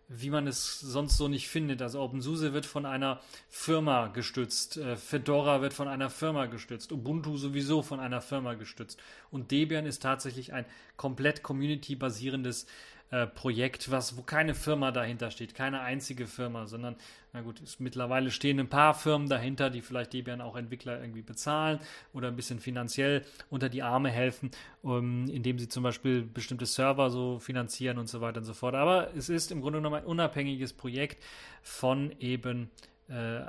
[0.09, 1.81] wie man es sonst so nicht findet.
[1.81, 7.37] Also OpenSUSE wird von einer Firma gestützt, äh, Fedora wird von einer Firma gestützt, Ubuntu
[7.37, 9.01] sowieso von einer Firma gestützt.
[9.31, 12.67] Und Debian ist tatsächlich ein komplett community-basierendes
[13.15, 16.97] äh, Projekt, was, wo keine Firma dahinter steht, keine einzige Firma, sondern,
[17.33, 21.23] na gut, es, mittlerweile stehen ein paar Firmen dahinter, die vielleicht Debian auch Entwickler irgendwie
[21.23, 21.79] bezahlen
[22.13, 24.51] oder ein bisschen finanziell unter die Arme helfen,
[24.83, 28.75] um, indem sie zum Beispiel bestimmte Server so finanzieren und so weiter und so fort.
[28.75, 31.23] Aber es ist im Grunde genommen ein unabhängiges Projekt
[31.63, 32.69] von eben
[33.07, 33.43] äh,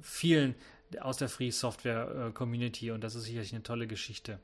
[0.00, 0.54] vielen
[0.98, 4.40] aus der Free Software äh, Community und das ist sicherlich eine tolle Geschichte.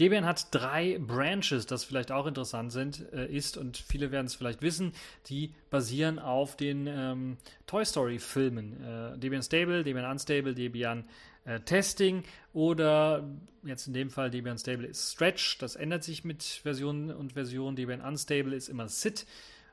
[0.00, 4.34] Debian hat drei Branches, das vielleicht auch interessant sind, äh, ist und viele werden es
[4.34, 4.92] vielleicht wissen,
[5.26, 8.82] die basieren auf den ähm, Toy Story Filmen.
[8.82, 11.04] Äh, Debian Stable, Debian Unstable, Debian
[11.44, 13.24] äh, Testing oder
[13.62, 15.58] jetzt in dem Fall Debian Stable ist Stretch.
[15.58, 17.76] Das ändert sich mit Version und Version.
[17.76, 19.26] Debian Unstable ist immer SIT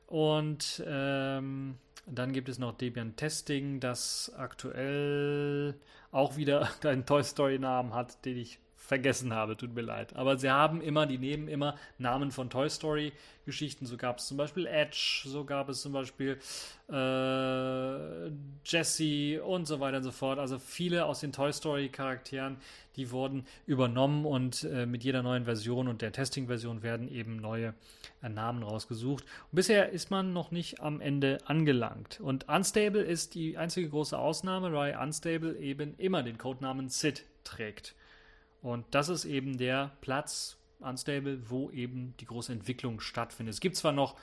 [0.06, 5.74] und ähm, dann gibt es noch Debian Testing, das aktuell
[6.12, 10.14] auch wieder einen Toy Story Namen hat, den ich vergessen habe, tut mir leid.
[10.16, 13.12] Aber sie haben immer, die nehmen immer Namen von Toy Story
[13.46, 13.86] Geschichten.
[13.86, 16.36] So gab es zum Beispiel Edge, so gab es zum Beispiel
[16.90, 18.30] äh,
[18.64, 20.40] Jesse und so weiter und so fort.
[20.40, 22.56] Also viele aus den Toy Story Charakteren,
[22.96, 27.74] die wurden übernommen und äh, mit jeder neuen Version und der Testing-Version werden eben neue
[28.20, 29.22] äh, Namen rausgesucht.
[29.22, 32.20] Und bisher ist man noch nicht am Ende angelangt.
[32.20, 37.94] Und Unstable ist die einzige große Ausnahme, weil Unstable eben immer den Codenamen Sid trägt.
[38.62, 43.54] Und das ist eben der Platz, Unstable, wo eben die große Entwicklung stattfindet.
[43.54, 44.16] Es gibt zwar noch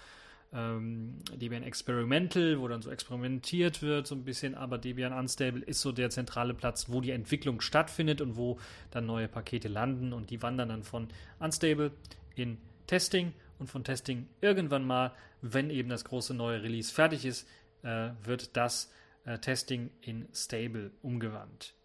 [0.51, 5.81] ähm, Debian Experimental, wo dann so experimentiert wird, so ein bisschen, aber Debian Unstable ist
[5.81, 8.59] so der zentrale Platz, wo die Entwicklung stattfindet und wo
[8.91, 11.07] dann neue Pakete landen und die wandern dann von
[11.39, 11.91] Unstable
[12.35, 17.47] in Testing und von Testing irgendwann mal, wenn eben das große neue Release fertig ist,
[17.83, 18.91] äh, wird das
[19.25, 21.75] äh, Testing in Stable umgewandelt.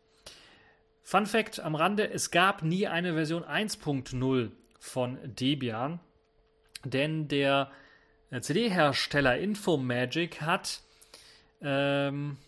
[1.04, 6.00] Fun Fact am Rande: Es gab nie eine Version 1.0 von Debian,
[6.82, 7.70] denn der
[8.30, 10.80] äh, CD-Hersteller Infomagic hat
[11.60, 12.38] ähm,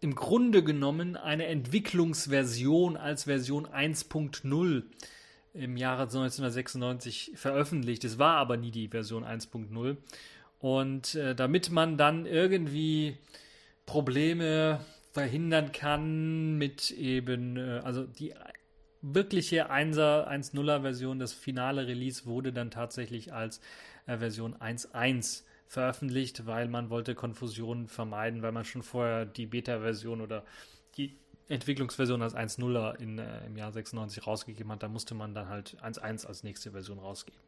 [0.00, 4.84] im Grunde genommen eine Entwicklungsversion als Version 1.0
[5.52, 8.04] im Jahre 1996 veröffentlicht.
[8.04, 9.96] Es war aber nie die Version 1.0.
[10.60, 13.16] Und äh, damit man dann irgendwie
[13.84, 14.80] Probleme
[15.16, 18.34] verhindern kann mit eben, äh, also die
[19.00, 23.62] wirkliche 1er, 1.0er Version, das finale Release wurde dann tatsächlich als
[24.04, 30.20] äh, Version 1.1 veröffentlicht, weil man wollte Konfusionen vermeiden, weil man schon vorher die Beta-Version
[30.20, 30.44] oder
[30.98, 31.16] die
[31.48, 35.78] Entwicklungsversion als 1.0er in, äh, im Jahr 96 rausgegeben hat, da musste man dann halt
[35.82, 37.40] 1.1 als nächste Version rausgeben.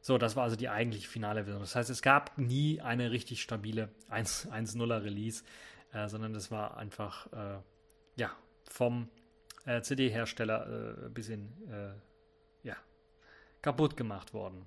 [0.00, 1.60] So, das war also die eigentliche finale Version.
[1.60, 5.44] Das heißt, es gab nie eine richtig stabile 1.0er Release,
[5.94, 7.58] äh, sondern das war einfach äh,
[8.16, 8.30] ja,
[8.68, 9.08] vom
[9.64, 12.76] äh, CD-Hersteller äh, ein bisschen äh, ja,
[13.62, 14.66] kaputt gemacht worden.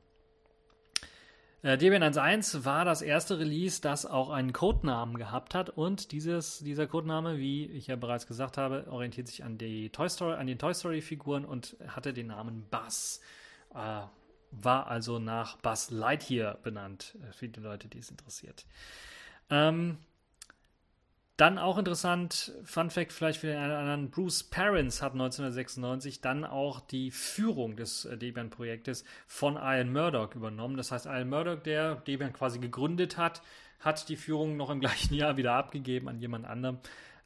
[1.63, 6.59] Äh, Debian 1.1 war das erste Release, das auch einen Codenamen gehabt hat und dieses,
[6.59, 10.47] dieser Codename, wie ich ja bereits gesagt habe, orientiert sich an, die Toy Story, an
[10.47, 13.21] den Toy Story Figuren und hatte den Namen Buzz.
[13.73, 14.03] Äh,
[14.51, 18.65] war also nach Buzz Lightyear benannt, äh, für die Leute, die es interessiert.
[19.49, 19.97] Ähm,
[21.37, 26.19] dann auch interessant, Fun Fact vielleicht für den einen oder anderen, Bruce Parents hat 1996
[26.19, 30.77] dann auch die Führung des äh, Debian-Projektes von Ian Murdoch übernommen.
[30.77, 33.43] Das heißt, Ian Murdoch, der Debian quasi gegründet hat,
[33.79, 36.79] hat die Führung noch im gleichen Jahr wieder abgegeben an jemand anderem.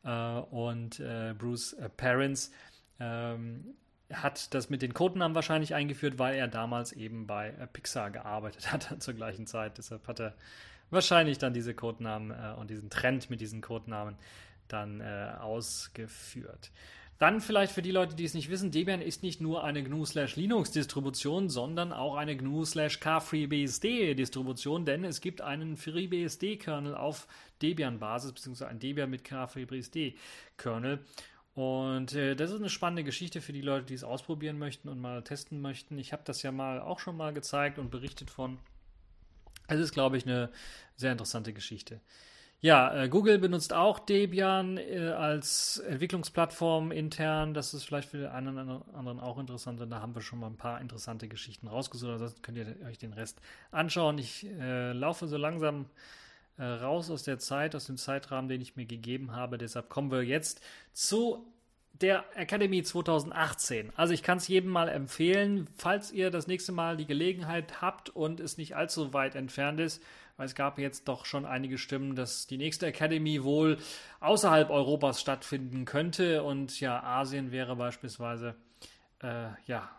[0.04, 2.52] Äh, und äh, Bruce Parents
[3.00, 3.76] ähm,
[4.12, 9.02] hat das mit den Codenamen wahrscheinlich eingeführt, weil er damals eben bei Pixar gearbeitet hat
[9.02, 9.78] zur gleichen Zeit.
[9.78, 10.36] Deshalb hat er
[10.92, 14.16] wahrscheinlich dann diese Codenamen äh, und diesen Trend mit diesen Codenamen
[14.68, 16.72] dann äh, ausgeführt.
[17.22, 21.50] Dann vielleicht für die Leute, die es nicht wissen, Debian ist nicht nur eine GNU/Linux-Distribution,
[21.50, 27.28] sondern auch eine GNU/KFreeBSD-Distribution, denn es gibt einen FreeBSD-Kernel auf
[27.62, 30.98] Debian-Basis, beziehungsweise ein Debian mit KFreeBSD-Kernel.
[31.54, 35.00] Und äh, das ist eine spannende Geschichte für die Leute, die es ausprobieren möchten und
[35.00, 36.00] mal testen möchten.
[36.00, 38.58] Ich habe das ja mal auch schon mal gezeigt und berichtet von.
[39.72, 40.50] Es ist, glaube ich, eine
[40.96, 42.00] sehr interessante Geschichte.
[42.64, 47.56] Ja, äh, Google benutzt auch Debian äh, als Entwicklungsplattform intern.
[47.56, 49.82] Das ist vielleicht für den einen oder anderen auch interessant.
[49.82, 52.12] Und da haben wir schon mal ein paar interessante Geschichten rausgesucht.
[52.12, 54.20] Ansonsten könnt ihr euch den Rest anschauen.
[54.20, 55.88] Ich äh, laufe so langsam
[56.58, 59.58] äh, raus aus der Zeit, aus dem Zeitrahmen, den ich mir gegeben habe.
[59.58, 60.62] Deshalb kommen wir jetzt
[60.94, 61.51] zu
[62.02, 63.92] der Academy 2018.
[63.96, 68.10] Also ich kann es jedem mal empfehlen, falls ihr das nächste Mal die Gelegenheit habt
[68.10, 70.02] und es nicht allzu weit entfernt ist,
[70.38, 73.78] weil es gab jetzt doch schon einige Stimmen, dass die nächste Academy wohl
[74.20, 78.56] außerhalb Europas stattfinden könnte und ja, Asien wäre beispielsweise
[79.22, 79.90] äh, ja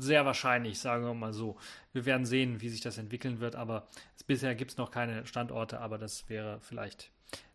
[0.00, 1.56] sehr wahrscheinlich, sagen wir mal so.
[1.92, 3.88] Wir werden sehen, wie sich das entwickeln wird, aber
[4.26, 7.10] bisher gibt es noch keine Standorte, aber das wäre vielleicht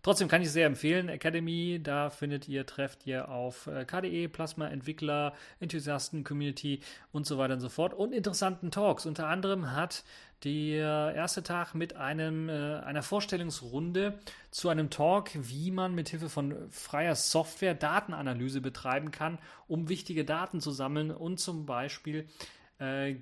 [0.08, 1.10] Trotzdem kann ich es sehr empfehlen.
[1.10, 6.80] Academy, da findet ihr, trefft ihr auf äh, KDE, Plasma, Entwickler, Enthusiasten, Community
[7.12, 9.06] und so weiter und so fort und interessanten Talks.
[9.06, 10.06] Unter anderem hat
[10.43, 14.19] der erste Tag mit einem, äh, einer Vorstellungsrunde
[14.52, 20.26] zu einem Talk, wie man mit Hilfe von freier Software Datenanalyse betreiben kann, um wichtige
[20.26, 22.28] Daten zu sammeln und zum Beispiel
[22.80, 23.15] äh,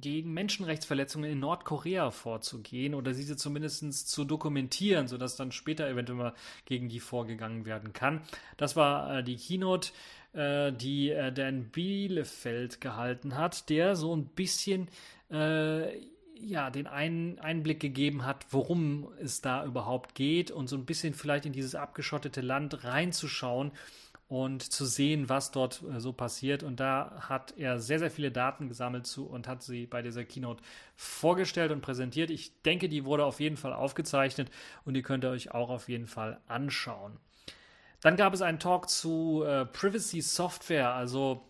[0.00, 6.34] gegen Menschenrechtsverletzungen in Nordkorea vorzugehen oder diese zumindest zu dokumentieren, sodass dann später eventuell mal
[6.64, 8.22] gegen die vorgegangen werden kann.
[8.56, 9.90] Das war äh, die Keynote,
[10.32, 14.88] äh, die äh, Dan Bielefeld gehalten hat, der so ein bisschen
[15.30, 15.96] äh,
[16.40, 21.14] ja, den einen Einblick gegeben hat, worum es da überhaupt geht und so ein bisschen
[21.14, 23.72] vielleicht in dieses abgeschottete Land reinzuschauen
[24.28, 26.62] und zu sehen, was dort äh, so passiert.
[26.62, 30.24] Und da hat er sehr, sehr viele Daten gesammelt zu und hat sie bei dieser
[30.24, 30.62] Keynote
[30.96, 32.30] vorgestellt und präsentiert.
[32.30, 34.50] Ich denke, die wurde auf jeden Fall aufgezeichnet
[34.84, 37.16] und die könnt ihr euch auch auf jeden Fall anschauen.
[38.00, 41.42] Dann gab es einen Talk zu äh, Privacy Software, also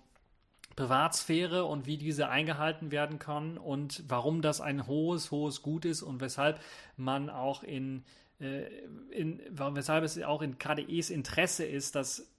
[0.79, 6.03] Privatsphäre und wie diese eingehalten werden kann und warum das ein hohes, hohes Gut ist
[6.03, 6.61] und weshalb
[6.97, 8.05] man auch in,
[8.41, 8.63] äh,
[9.11, 12.31] in weshalb es auch in KDEs Interesse ist, dass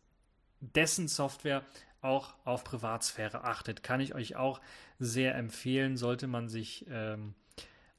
[0.62, 1.64] dessen Software
[2.02, 3.84] auch auf Privatsphäre achtet.
[3.84, 4.62] Kann ich euch auch
[5.00, 7.34] sehr empfehlen, sollte man sich ähm,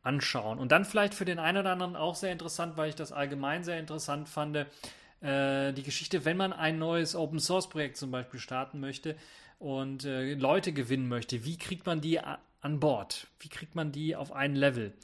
[0.02, 0.58] anschauen.
[0.58, 3.62] Und dann vielleicht für den einen oder anderen auch sehr interessant, weil ich das allgemein
[3.62, 4.56] sehr interessant fand,
[5.20, 9.16] äh, die Geschichte, wenn man ein neues Open Source Projekt zum Beispiel starten möchte
[9.60, 13.28] und äh, Leute gewinnen möchte, wie kriegt man die an Bord?
[13.38, 14.94] Wie kriegt man die auf ein Level?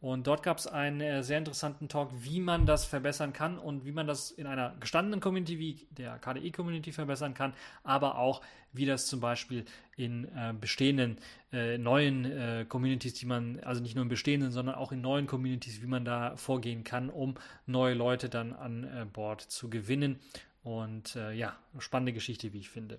[0.00, 3.84] Und dort gab es einen äh, sehr interessanten Talk, wie man das verbessern kann und
[3.84, 8.40] wie man das in einer gestandenen Community wie der KDE-Community verbessern kann, aber auch
[8.72, 9.64] wie das zum Beispiel
[9.96, 11.18] in äh, bestehenden
[11.52, 15.26] äh, neuen äh, Communities, die man, also nicht nur in bestehenden, sondern auch in neuen
[15.26, 17.34] Communities, wie man da vorgehen kann, um
[17.66, 20.20] neue Leute dann an äh, Bord zu gewinnen.
[20.62, 22.98] Und äh, ja, spannende Geschichte, wie ich finde.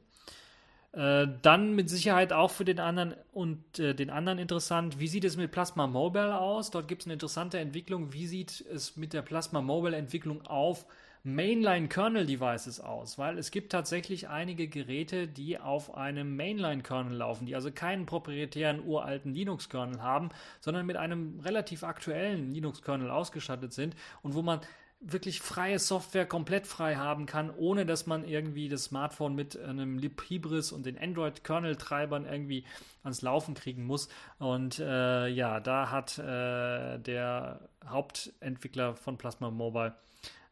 [0.94, 5.00] Äh, dann mit Sicherheit auch für den anderen und äh, den anderen interessant.
[5.00, 6.72] Wie sieht es mit Plasma Mobile aus?
[6.72, 8.14] Dort gibt es eine interessante Entwicklung.
[8.14, 10.86] Wie sieht es mit der Plasma Mobile Entwicklung auf
[11.24, 13.18] Mainline Kernel Devices aus?
[13.18, 18.06] Weil es gibt tatsächlich einige Geräte, die auf einem Mainline Kernel laufen, die also keinen
[18.06, 20.30] proprietären uralten Linux Kernel haben,
[20.62, 24.62] sondern mit einem relativ aktuellen Linux Kernel ausgestattet sind und wo man
[25.00, 30.00] wirklich freie Software komplett frei haben kann, ohne dass man irgendwie das Smartphone mit einem
[30.00, 32.66] Libris und den Android-Kernel-Treibern irgendwie
[33.04, 34.10] ans Laufen kriegen muss.
[34.40, 39.96] Und äh, ja, da hat äh, der Hauptentwickler von Plasma Mobile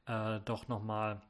[0.06, 1.22] äh, doch nochmal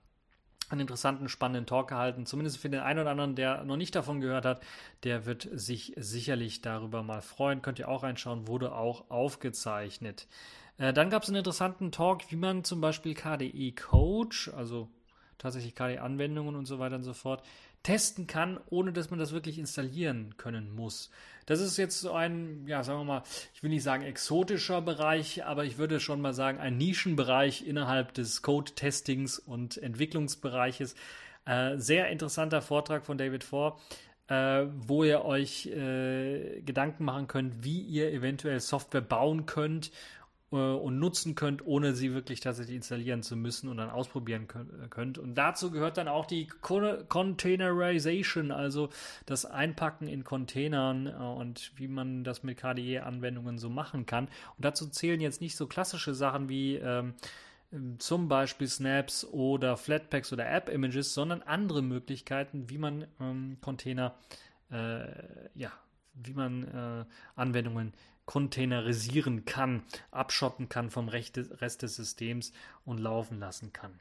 [0.69, 2.25] einen interessanten, spannenden Talk gehalten.
[2.25, 4.61] Zumindest für den einen oder anderen, der noch nicht davon gehört hat,
[5.03, 7.61] der wird sich sicherlich darüber mal freuen.
[7.61, 10.27] Könnt ihr auch reinschauen, wurde auch aufgezeichnet.
[10.77, 14.89] Äh, dann gab es einen interessanten Talk, wie man zum Beispiel KDE Coach, also
[15.37, 17.43] tatsächlich KDE-Anwendungen und so weiter und so fort,
[17.83, 21.11] testen kann, ohne dass man das wirklich installieren können muss.
[21.45, 25.45] Das ist jetzt so ein, ja, sagen wir mal, ich will nicht sagen exotischer Bereich,
[25.45, 30.95] aber ich würde schon mal sagen, ein Nischenbereich innerhalb des Code-Testings und Entwicklungsbereiches.
[31.45, 33.79] Äh, sehr interessanter Vortrag von David Four,
[34.29, 39.91] äh, wo ihr euch äh, Gedanken machen könnt, wie ihr eventuell Software bauen könnt
[40.51, 44.47] und nutzen könnt, ohne sie wirklich tatsächlich installieren zu müssen und dann ausprobieren
[44.89, 45.17] könnt.
[45.17, 48.89] Und dazu gehört dann auch die Containerization, also
[49.25, 54.25] das Einpacken in Containern äh, und wie man das mit KDE-Anwendungen so machen kann.
[54.55, 57.15] Und dazu zählen jetzt nicht so klassische Sachen wie ähm,
[57.97, 64.15] zum Beispiel Snaps oder Flatpaks oder App-Images, sondern andere Möglichkeiten, wie man ähm, Container,
[64.71, 65.05] äh,
[65.55, 65.71] ja,
[66.13, 67.05] wie man äh,
[67.35, 67.93] Anwendungen
[68.25, 72.51] containerisieren kann, abschotten kann vom Rest des Systems
[72.83, 73.99] und laufen lassen kann.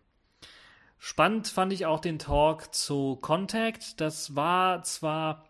[0.99, 4.01] Spannend fand ich auch den Talk zu Contact.
[4.01, 5.45] Das war zwar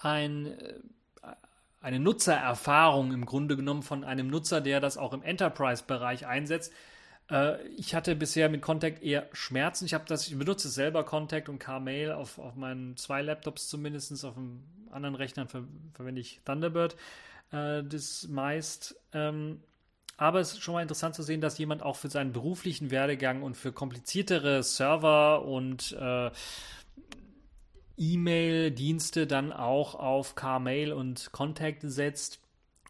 [0.00, 0.80] ein, äh,
[1.82, 6.72] eine Nutzererfahrung im Grunde genommen von einem Nutzer, der das auch im Enterprise-Bereich einsetzt.
[7.30, 9.84] Äh, ich hatte bisher mit Contact eher Schmerzen.
[9.84, 14.24] Ich habe das, ich benutze selber Contact und Carmail auf, auf meinen zwei Laptops zumindest.
[14.24, 16.96] Auf dem anderen Rechnern ver verwende ich Thunderbird
[17.52, 18.96] äh, das meist.
[19.12, 19.60] Ähm,
[20.16, 23.42] aber es ist schon mal interessant zu sehen, dass jemand auch für seinen beruflichen Werdegang
[23.42, 26.30] und für kompliziertere Server und äh,
[27.98, 32.40] E-Mail-Dienste dann auch auf Carmail und Contact setzt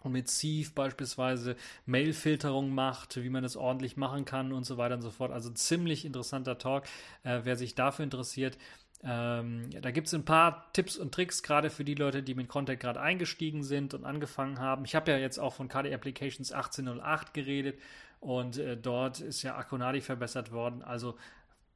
[0.02, 4.94] und mit Thief beispielsweise Mail-Filterung macht, wie man das ordentlich machen kann und so weiter
[4.94, 5.32] und so fort.
[5.32, 6.84] Also ziemlich interessanter Talk.
[7.24, 8.56] Äh, wer sich dafür interessiert,
[9.04, 12.48] ähm, da gibt es ein paar Tipps und Tricks, gerade für die Leute, die mit
[12.48, 14.84] Contact gerade eingestiegen sind und angefangen haben.
[14.84, 17.78] Ich habe ja jetzt auch von KD Applications 1808 geredet
[18.20, 20.82] und äh, dort ist ja Akonadi verbessert worden.
[20.82, 21.16] Also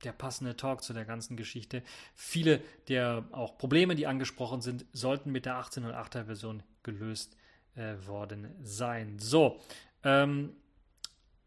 [0.04, 1.83] der passende Talk zu der ganzen Geschichte.
[2.14, 7.37] Viele der auch Probleme, die angesprochen sind, sollten mit der 1808er Version gelöst
[7.74, 9.18] äh, worden sein.
[9.18, 9.61] So,
[10.04, 10.54] ähm,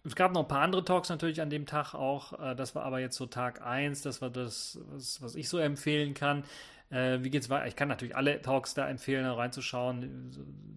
[0.06, 2.34] es gab noch ein paar andere Talks natürlich an dem Tag auch.
[2.40, 4.02] Äh, das war aber jetzt so Tag 1.
[4.02, 6.44] Das war das, was, was ich so empfehlen kann.
[6.94, 7.66] Äh, wie geht's weiter?
[7.66, 10.30] Ich kann natürlich alle Talks da empfehlen, da reinzuschauen,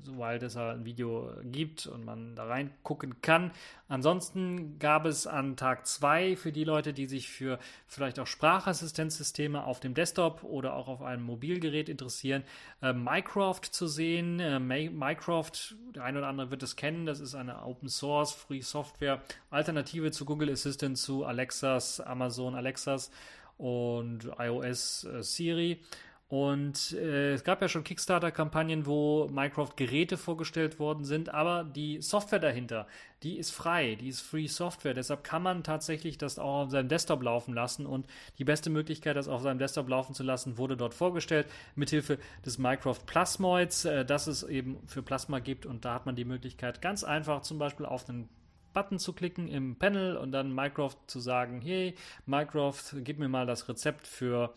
[0.02, 3.50] sobald es ein Video gibt und man da reingucken kann.
[3.88, 9.64] Ansonsten gab es an Tag 2 für die Leute, die sich für vielleicht auch Sprachassistenzsysteme
[9.64, 12.44] auf dem Desktop oder auch auf einem Mobilgerät interessieren,
[12.80, 14.40] äh, Mycroft zu sehen.
[14.40, 18.62] Äh, Mycroft, der eine oder andere wird es kennen, das ist eine Open Source Free
[18.62, 23.10] Software Alternative zu Google Assistant, zu Alexas, Amazon Alexas
[23.58, 25.80] und iOS äh, Siri.
[26.28, 32.40] Und äh, es gab ja schon Kickstarter-Kampagnen, wo Minecraft-Geräte vorgestellt worden sind, aber die Software
[32.40, 32.88] dahinter,
[33.22, 34.92] die ist frei, die ist Free Software.
[34.92, 37.86] Deshalb kann man tatsächlich das auch auf seinem Desktop laufen lassen.
[37.86, 42.18] Und die beste Möglichkeit, das auf seinem Desktop laufen zu lassen, wurde dort vorgestellt, mithilfe
[42.44, 45.64] des Minecraft Plasmoids, äh, das es eben für Plasma gibt.
[45.64, 48.28] Und da hat man die Möglichkeit, ganz einfach zum Beispiel auf einen
[48.76, 51.94] Button zu klicken im Panel und dann Minecraft zu sagen, hey,
[52.26, 54.52] Minecraft, gib mir mal das Rezept für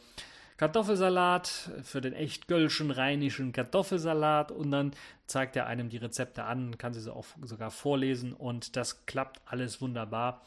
[0.58, 4.92] Kartoffelsalat, für den echt gölschen, rheinischen Kartoffelsalat und dann
[5.26, 9.80] zeigt er einem die Rezepte an, kann sie auch sogar vorlesen und das klappt alles
[9.80, 10.42] wunderbar.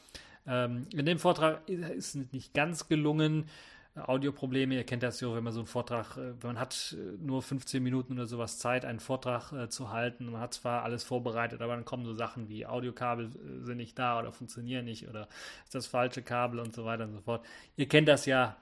[0.46, 3.46] Ähm, in dem Vortrag ist es nicht ganz gelungen,
[3.94, 4.74] Audioprobleme.
[4.74, 7.82] Ihr kennt das ja, wenn man so einen Vortrag, äh, man hat äh, nur 15
[7.82, 10.30] Minuten oder sowas Zeit, einen Vortrag äh, zu halten.
[10.30, 13.30] Man hat zwar alles vorbereitet, aber dann kommen so Sachen wie Audiokabel
[13.62, 15.28] sind nicht da oder funktionieren nicht oder
[15.64, 17.44] ist das falsche Kabel und so weiter und so fort.
[17.76, 18.56] Ihr kennt das ja,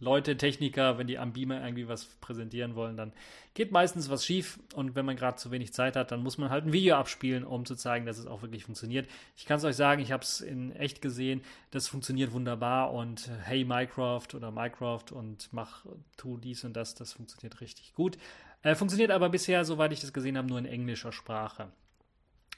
[0.00, 3.12] Leute, Techniker, wenn die am Beamer irgendwie was präsentieren wollen, dann
[3.54, 4.58] geht meistens was schief.
[4.74, 7.44] Und wenn man gerade zu wenig Zeit hat, dann muss man halt ein Video abspielen,
[7.44, 9.08] um zu zeigen, dass es auch wirklich funktioniert.
[9.36, 11.42] Ich kann es euch sagen, ich habe es in echt gesehen.
[11.70, 12.92] Das funktioniert wunderbar.
[12.92, 15.86] Und äh, hey Minecraft oder Minecraft und mach,
[16.16, 18.18] tu dies und das, das funktioniert richtig gut.
[18.62, 21.68] Äh, funktioniert aber bisher, soweit ich das gesehen habe, nur in englischer Sprache.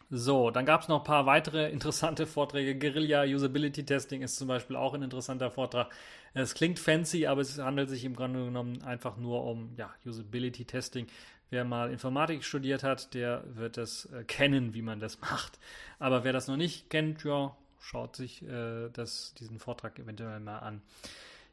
[0.09, 2.79] So, dann gab es noch ein paar weitere interessante Vorträge.
[2.79, 5.93] Guerilla Usability Testing ist zum Beispiel auch ein interessanter Vortrag.
[6.33, 10.65] Es klingt fancy, aber es handelt sich im Grunde genommen einfach nur um ja, Usability
[10.65, 11.09] Testing.
[11.51, 15.59] Wer mal Informatik studiert hat, der wird das äh, kennen, wie man das macht.
[15.99, 20.59] Aber wer das noch nicht kennt, ja, schaut sich äh, das, diesen Vortrag eventuell mal
[20.59, 20.83] an.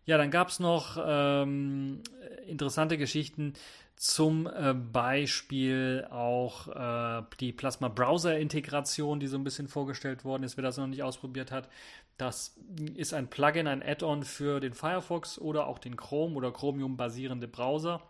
[0.05, 2.01] Ja, dann gab es noch ähm,
[2.45, 3.53] interessante Geschichten,
[3.95, 10.43] zum äh, Beispiel auch äh, die Plasma Browser Integration, die so ein bisschen vorgestellt worden
[10.43, 11.69] ist, wer das noch nicht ausprobiert hat.
[12.17, 12.57] Das
[12.95, 17.47] ist ein Plugin, ein Add-on für den Firefox oder auch den Chrome oder Chromium basierende
[17.47, 18.01] Browser.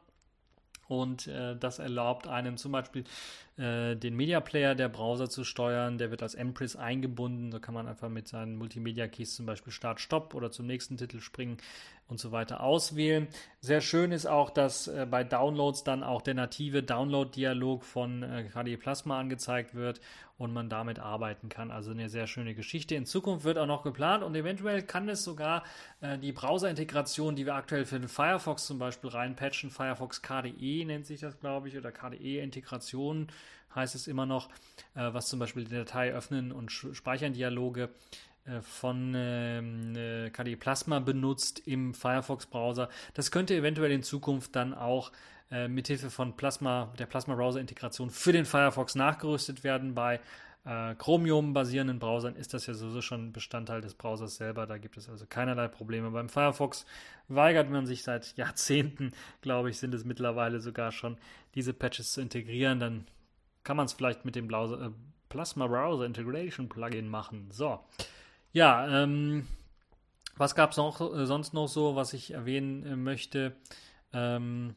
[0.88, 3.04] Und äh, das erlaubt einem zum Beispiel
[3.58, 5.98] äh, den Media Player der Browser zu steuern.
[5.98, 7.52] Der wird als Empress eingebunden.
[7.52, 10.98] Da kann man einfach mit seinen Multimedia Keys zum Beispiel Start, Stopp oder zum nächsten
[10.98, 11.58] Titel springen
[12.08, 13.28] und so weiter auswählen.
[13.60, 18.50] Sehr schön ist auch, dass äh, bei Downloads dann auch der native Download-Dialog von äh,
[18.52, 20.02] KDE Plasma angezeigt wird
[20.44, 21.72] und man damit arbeiten kann.
[21.72, 22.96] Also eine sehr schöne Geschichte.
[22.96, 25.64] In Zukunft wird auch noch geplant und eventuell kann es sogar
[26.02, 31.06] äh, die Browser-Integration, die wir aktuell für den Firefox zum Beispiel reinpatchen, Firefox KDE nennt
[31.06, 33.28] sich das, glaube ich, oder KDE-Integration
[33.76, 34.50] heißt es immer noch,
[34.96, 37.90] äh, was zum Beispiel die Datei öffnen und speichern Dialoge
[38.46, 42.90] äh, von ähm, äh, KDE Plasma benutzt im Firefox-Browser.
[43.14, 45.12] Das könnte eventuell in Zukunft dann auch
[45.52, 49.94] äh, mithilfe von Plasma, der Plasma-Browser-Integration für den Firefox nachgerüstet werden.
[49.94, 50.20] Bei
[50.66, 54.66] äh, Chromium-basierenden Browsern ist das ja sowieso schon Bestandteil des Browsers selber.
[54.66, 56.12] Da gibt es also keinerlei Probleme.
[56.12, 56.86] Beim Firefox
[57.28, 61.18] weigert man sich seit Jahrzehnten, glaube ich, sind es mittlerweile sogar schon,
[61.56, 62.80] diese Patches zu integrieren.
[62.80, 63.08] Dann
[63.64, 64.90] kann man es vielleicht mit dem Browser, äh,
[65.30, 67.50] Plasma Browser Integration Plugin machen.
[67.52, 67.80] So.
[68.54, 69.48] Ja, ähm,
[70.38, 73.56] was gab es äh, sonst noch so, was ich erwähnen äh, möchte?
[74.14, 74.76] Ähm,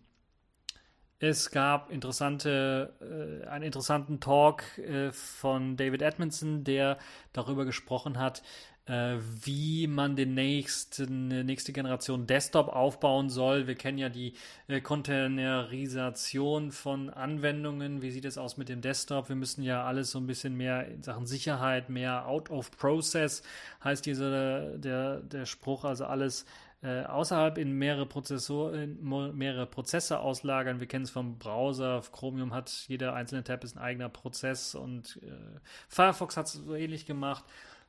[1.18, 6.98] es gab interessante, äh, einen interessanten Talk äh, von David Edmondson, der
[7.32, 8.42] darüber gesprochen hat,
[8.86, 13.66] äh, wie man den nächsten, nächste Generation Desktop aufbauen soll.
[13.66, 14.34] Wir kennen ja die
[14.68, 18.02] äh, Containerisation von Anwendungen.
[18.02, 19.28] Wie sieht es aus mit dem Desktop?
[19.28, 23.42] Wir müssen ja alles so ein bisschen mehr in Sachen Sicherheit, mehr out of process
[23.82, 26.44] heißt dieser der, der Spruch, also alles
[26.82, 28.98] äh, außerhalb in mehrere, Prozessor, in
[29.36, 30.80] mehrere Prozesse auslagern.
[30.80, 32.02] Wir kennen es vom Browser.
[32.12, 35.58] Chromium hat jeder einzelne Tab ist ein eigener Prozess und äh,
[35.88, 37.44] Firefox hat es so ähnlich gemacht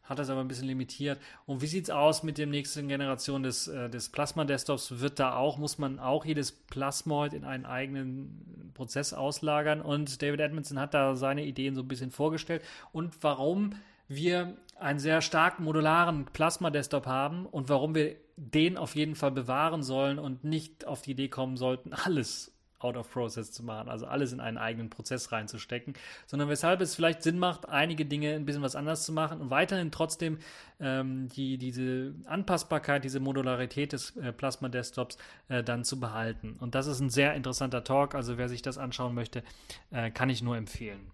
[0.07, 1.19] hat das aber ein bisschen limitiert.
[1.45, 4.99] Und wie sieht es aus mit der nächsten Generation des, äh, des Plasma-Desktops?
[4.99, 9.81] Wird da auch, muss man auch jedes Plasmoid in einen eigenen Prozess auslagern?
[9.81, 12.63] Und David Edmondson hat da seine Ideen so ein bisschen vorgestellt
[12.93, 13.71] und warum
[14.08, 19.82] wir einen sehr stark modularen Plasma-Desktop haben und warum wir den auf jeden Fall bewahren
[19.82, 24.05] sollen und nicht auf die Idee kommen sollten, alles out of process zu machen, also
[24.05, 25.95] alles in einen eigenen Prozess reinzustecken,
[26.28, 29.49] sondern weshalb es vielleicht Sinn macht, einige Dinge ein bisschen was anders zu machen und
[29.49, 30.38] weiterhin trotzdem
[30.80, 35.18] ähm, die, diese Anpassbarkeit, diese Modularität des äh, Plasma Desktops
[35.49, 36.55] äh, dann zu behalten.
[36.60, 39.43] Und das ist ein sehr interessanter Talk, also wer sich das anschauen möchte,
[39.89, 41.12] äh, kann ich nur empfehlen.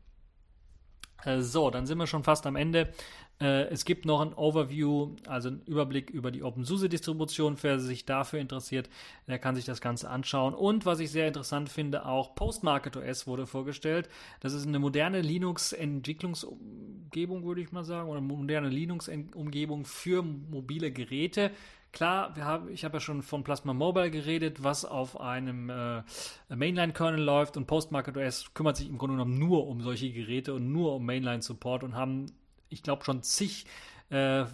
[1.26, 2.94] Äh, so, dann sind wir schon fast am Ende.
[3.42, 7.58] Äh, es gibt noch ein Overview, also einen Überblick über die OpenSUSE-Distribution.
[7.62, 8.90] Wer sich dafür interessiert,
[9.28, 10.54] der kann sich das Ganze anschauen.
[10.54, 14.08] Und was ich sehr interessant finde, auch Postmarket OS wurde vorgestellt.
[14.40, 21.52] Das ist eine moderne Linux-Entwicklungsumgebung, würde ich mal sagen, oder moderne Linux-Umgebung für mobile Geräte.
[21.94, 26.04] Klar, wir haben, ich habe ja schon von Plasma Mobile geredet, was auf einem äh,
[26.50, 30.72] Mainline-Kernel läuft und Postmarket OS kümmert sich im Grunde genommen nur um solche Geräte und
[30.72, 32.26] nur um Mainline-Support und haben
[32.74, 33.66] ich glaube, schon zig
[34.10, 34.46] äh,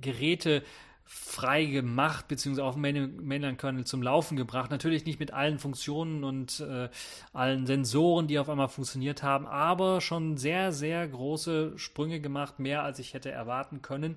[0.00, 0.62] Geräte
[1.04, 4.70] frei gemacht, beziehungsweise auf dem Mainline-Kernel zum Laufen gebracht.
[4.70, 6.88] Natürlich nicht mit allen Funktionen und äh,
[7.32, 12.84] allen Sensoren, die auf einmal funktioniert haben, aber schon sehr, sehr große Sprünge gemacht, mehr
[12.84, 14.16] als ich hätte erwarten können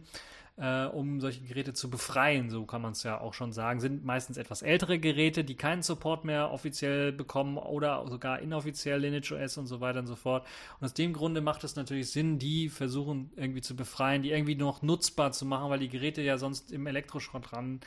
[0.58, 3.80] äh, um solche Geräte zu befreien, so kann man es ja auch schon sagen.
[3.80, 9.32] Sind meistens etwas ältere Geräte, die keinen Support mehr offiziell bekommen oder sogar inoffiziell Lineage
[9.34, 10.46] OS und so weiter und so fort.
[10.80, 14.56] Und aus dem Grunde macht es natürlich Sinn, die versuchen irgendwie zu befreien, die irgendwie
[14.56, 17.80] noch nutzbar zu machen, weil die Geräte ja sonst im Elektroschrott ran,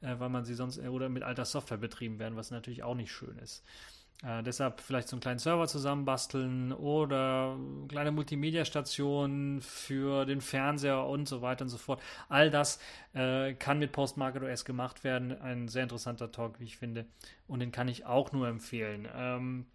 [0.00, 3.12] äh, weil man sie sonst oder mit alter Software betrieben werden, was natürlich auch nicht
[3.12, 3.64] schön ist.
[4.22, 7.58] Äh, deshalb vielleicht so einen kleinen Server zusammenbasteln oder
[7.88, 12.00] kleine Multimedia-Stationen für den Fernseher und so weiter und so fort.
[12.28, 12.78] All das
[13.12, 15.38] äh, kann mit Postmarket OS gemacht werden.
[15.40, 17.06] Ein sehr interessanter Talk, wie ich finde.
[17.48, 19.08] Und den kann ich auch nur empfehlen.
[19.14, 19.66] Ähm,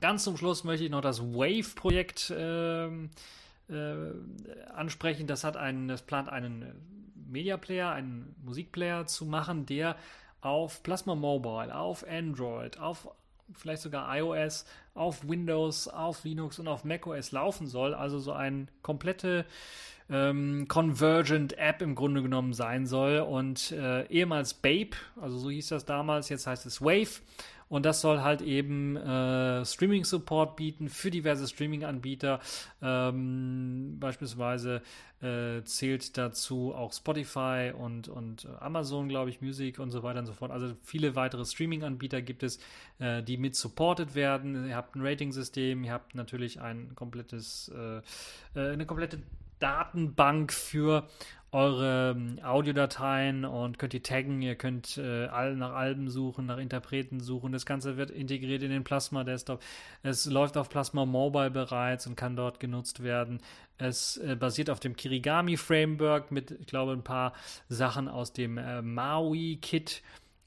[0.00, 3.10] ganz zum Schluss möchte ich noch das Wave-Projekt ähm,
[3.68, 4.10] äh,
[4.72, 5.26] ansprechen.
[5.26, 9.96] Das hat einen, das plant einen Media Player, einen Musikplayer zu machen, der
[10.40, 13.08] auf Plasma Mobile, auf Android, auf
[13.54, 17.94] vielleicht sogar iOS, auf Windows, auf Linux und auf macOS laufen soll.
[17.94, 19.46] Also so eine komplette
[20.10, 23.20] ähm, Convergent App im Grunde genommen sein soll.
[23.20, 27.20] Und äh, ehemals Babe, also so hieß das damals, jetzt heißt es Wave.
[27.72, 32.38] Und das soll halt eben äh, Streaming-Support bieten für diverse Streaming-Anbieter.
[32.82, 34.82] Ähm, beispielsweise
[35.22, 40.26] äh, zählt dazu auch Spotify und, und Amazon, glaube ich, Music und so weiter und
[40.26, 40.50] so fort.
[40.50, 42.58] Also viele weitere Streaming-Anbieter gibt es,
[42.98, 44.68] äh, die mit supported werden.
[44.68, 48.02] Ihr habt ein Rating-System, ihr habt natürlich ein komplettes, äh,
[48.54, 49.22] äh eine komplette
[49.62, 51.08] Datenbank für
[51.52, 54.40] eure ähm, Audiodateien und könnt die taggen.
[54.40, 57.52] Ihr könnt äh, nach Alben suchen, nach Interpreten suchen.
[57.52, 59.62] Das Ganze wird integriert in den Plasma Desktop.
[60.02, 63.40] Es läuft auf Plasma Mobile bereits und kann dort genutzt werden.
[63.76, 67.34] Es äh, basiert auf dem Kirigami Framework mit, ich glaube, ein paar
[67.68, 70.02] Sachen aus dem äh, Maui Kit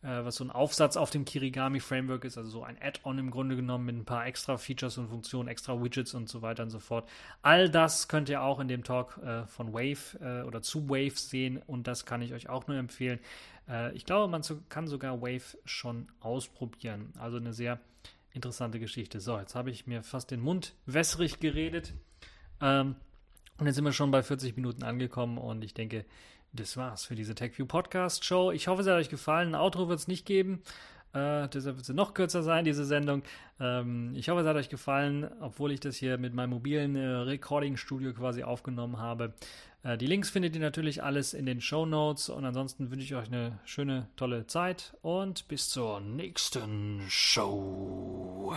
[0.05, 3.55] was so ein Aufsatz auf dem Kirigami Framework ist, also so ein Add-on im Grunde
[3.55, 6.79] genommen mit ein paar extra Features und Funktionen, extra Widgets und so weiter und so
[6.79, 7.09] fort.
[7.41, 11.17] All das könnt ihr auch in dem Talk äh, von Wave äh, oder zu Wave
[11.17, 13.19] sehen und das kann ich euch auch nur empfehlen.
[13.67, 17.13] Äh, ich glaube, man so, kann sogar Wave schon ausprobieren.
[17.17, 17.79] Also eine sehr
[18.33, 19.19] interessante Geschichte.
[19.19, 21.93] So, jetzt habe ich mir fast den Mund wässrig geredet.
[22.61, 22.95] Ähm,
[23.57, 26.05] und jetzt sind wir schon bei 40 Minuten angekommen und ich denke,
[26.55, 28.51] das war's für diese TechView Podcast Show.
[28.51, 29.49] Ich hoffe, es hat euch gefallen.
[29.49, 30.61] Ein Outro wird es nicht geben.
[31.13, 33.23] Äh, deshalb wird sie noch kürzer sein, diese Sendung.
[33.59, 37.05] Ähm, ich hoffe, es hat euch gefallen, obwohl ich das hier mit meinem mobilen äh,
[37.05, 39.33] Recording-Studio quasi aufgenommen habe.
[39.83, 43.15] Äh, die Links findet ihr natürlich alles in den Show Notes und ansonsten wünsche ich
[43.15, 48.55] euch eine schöne, tolle Zeit und bis zur nächsten Show.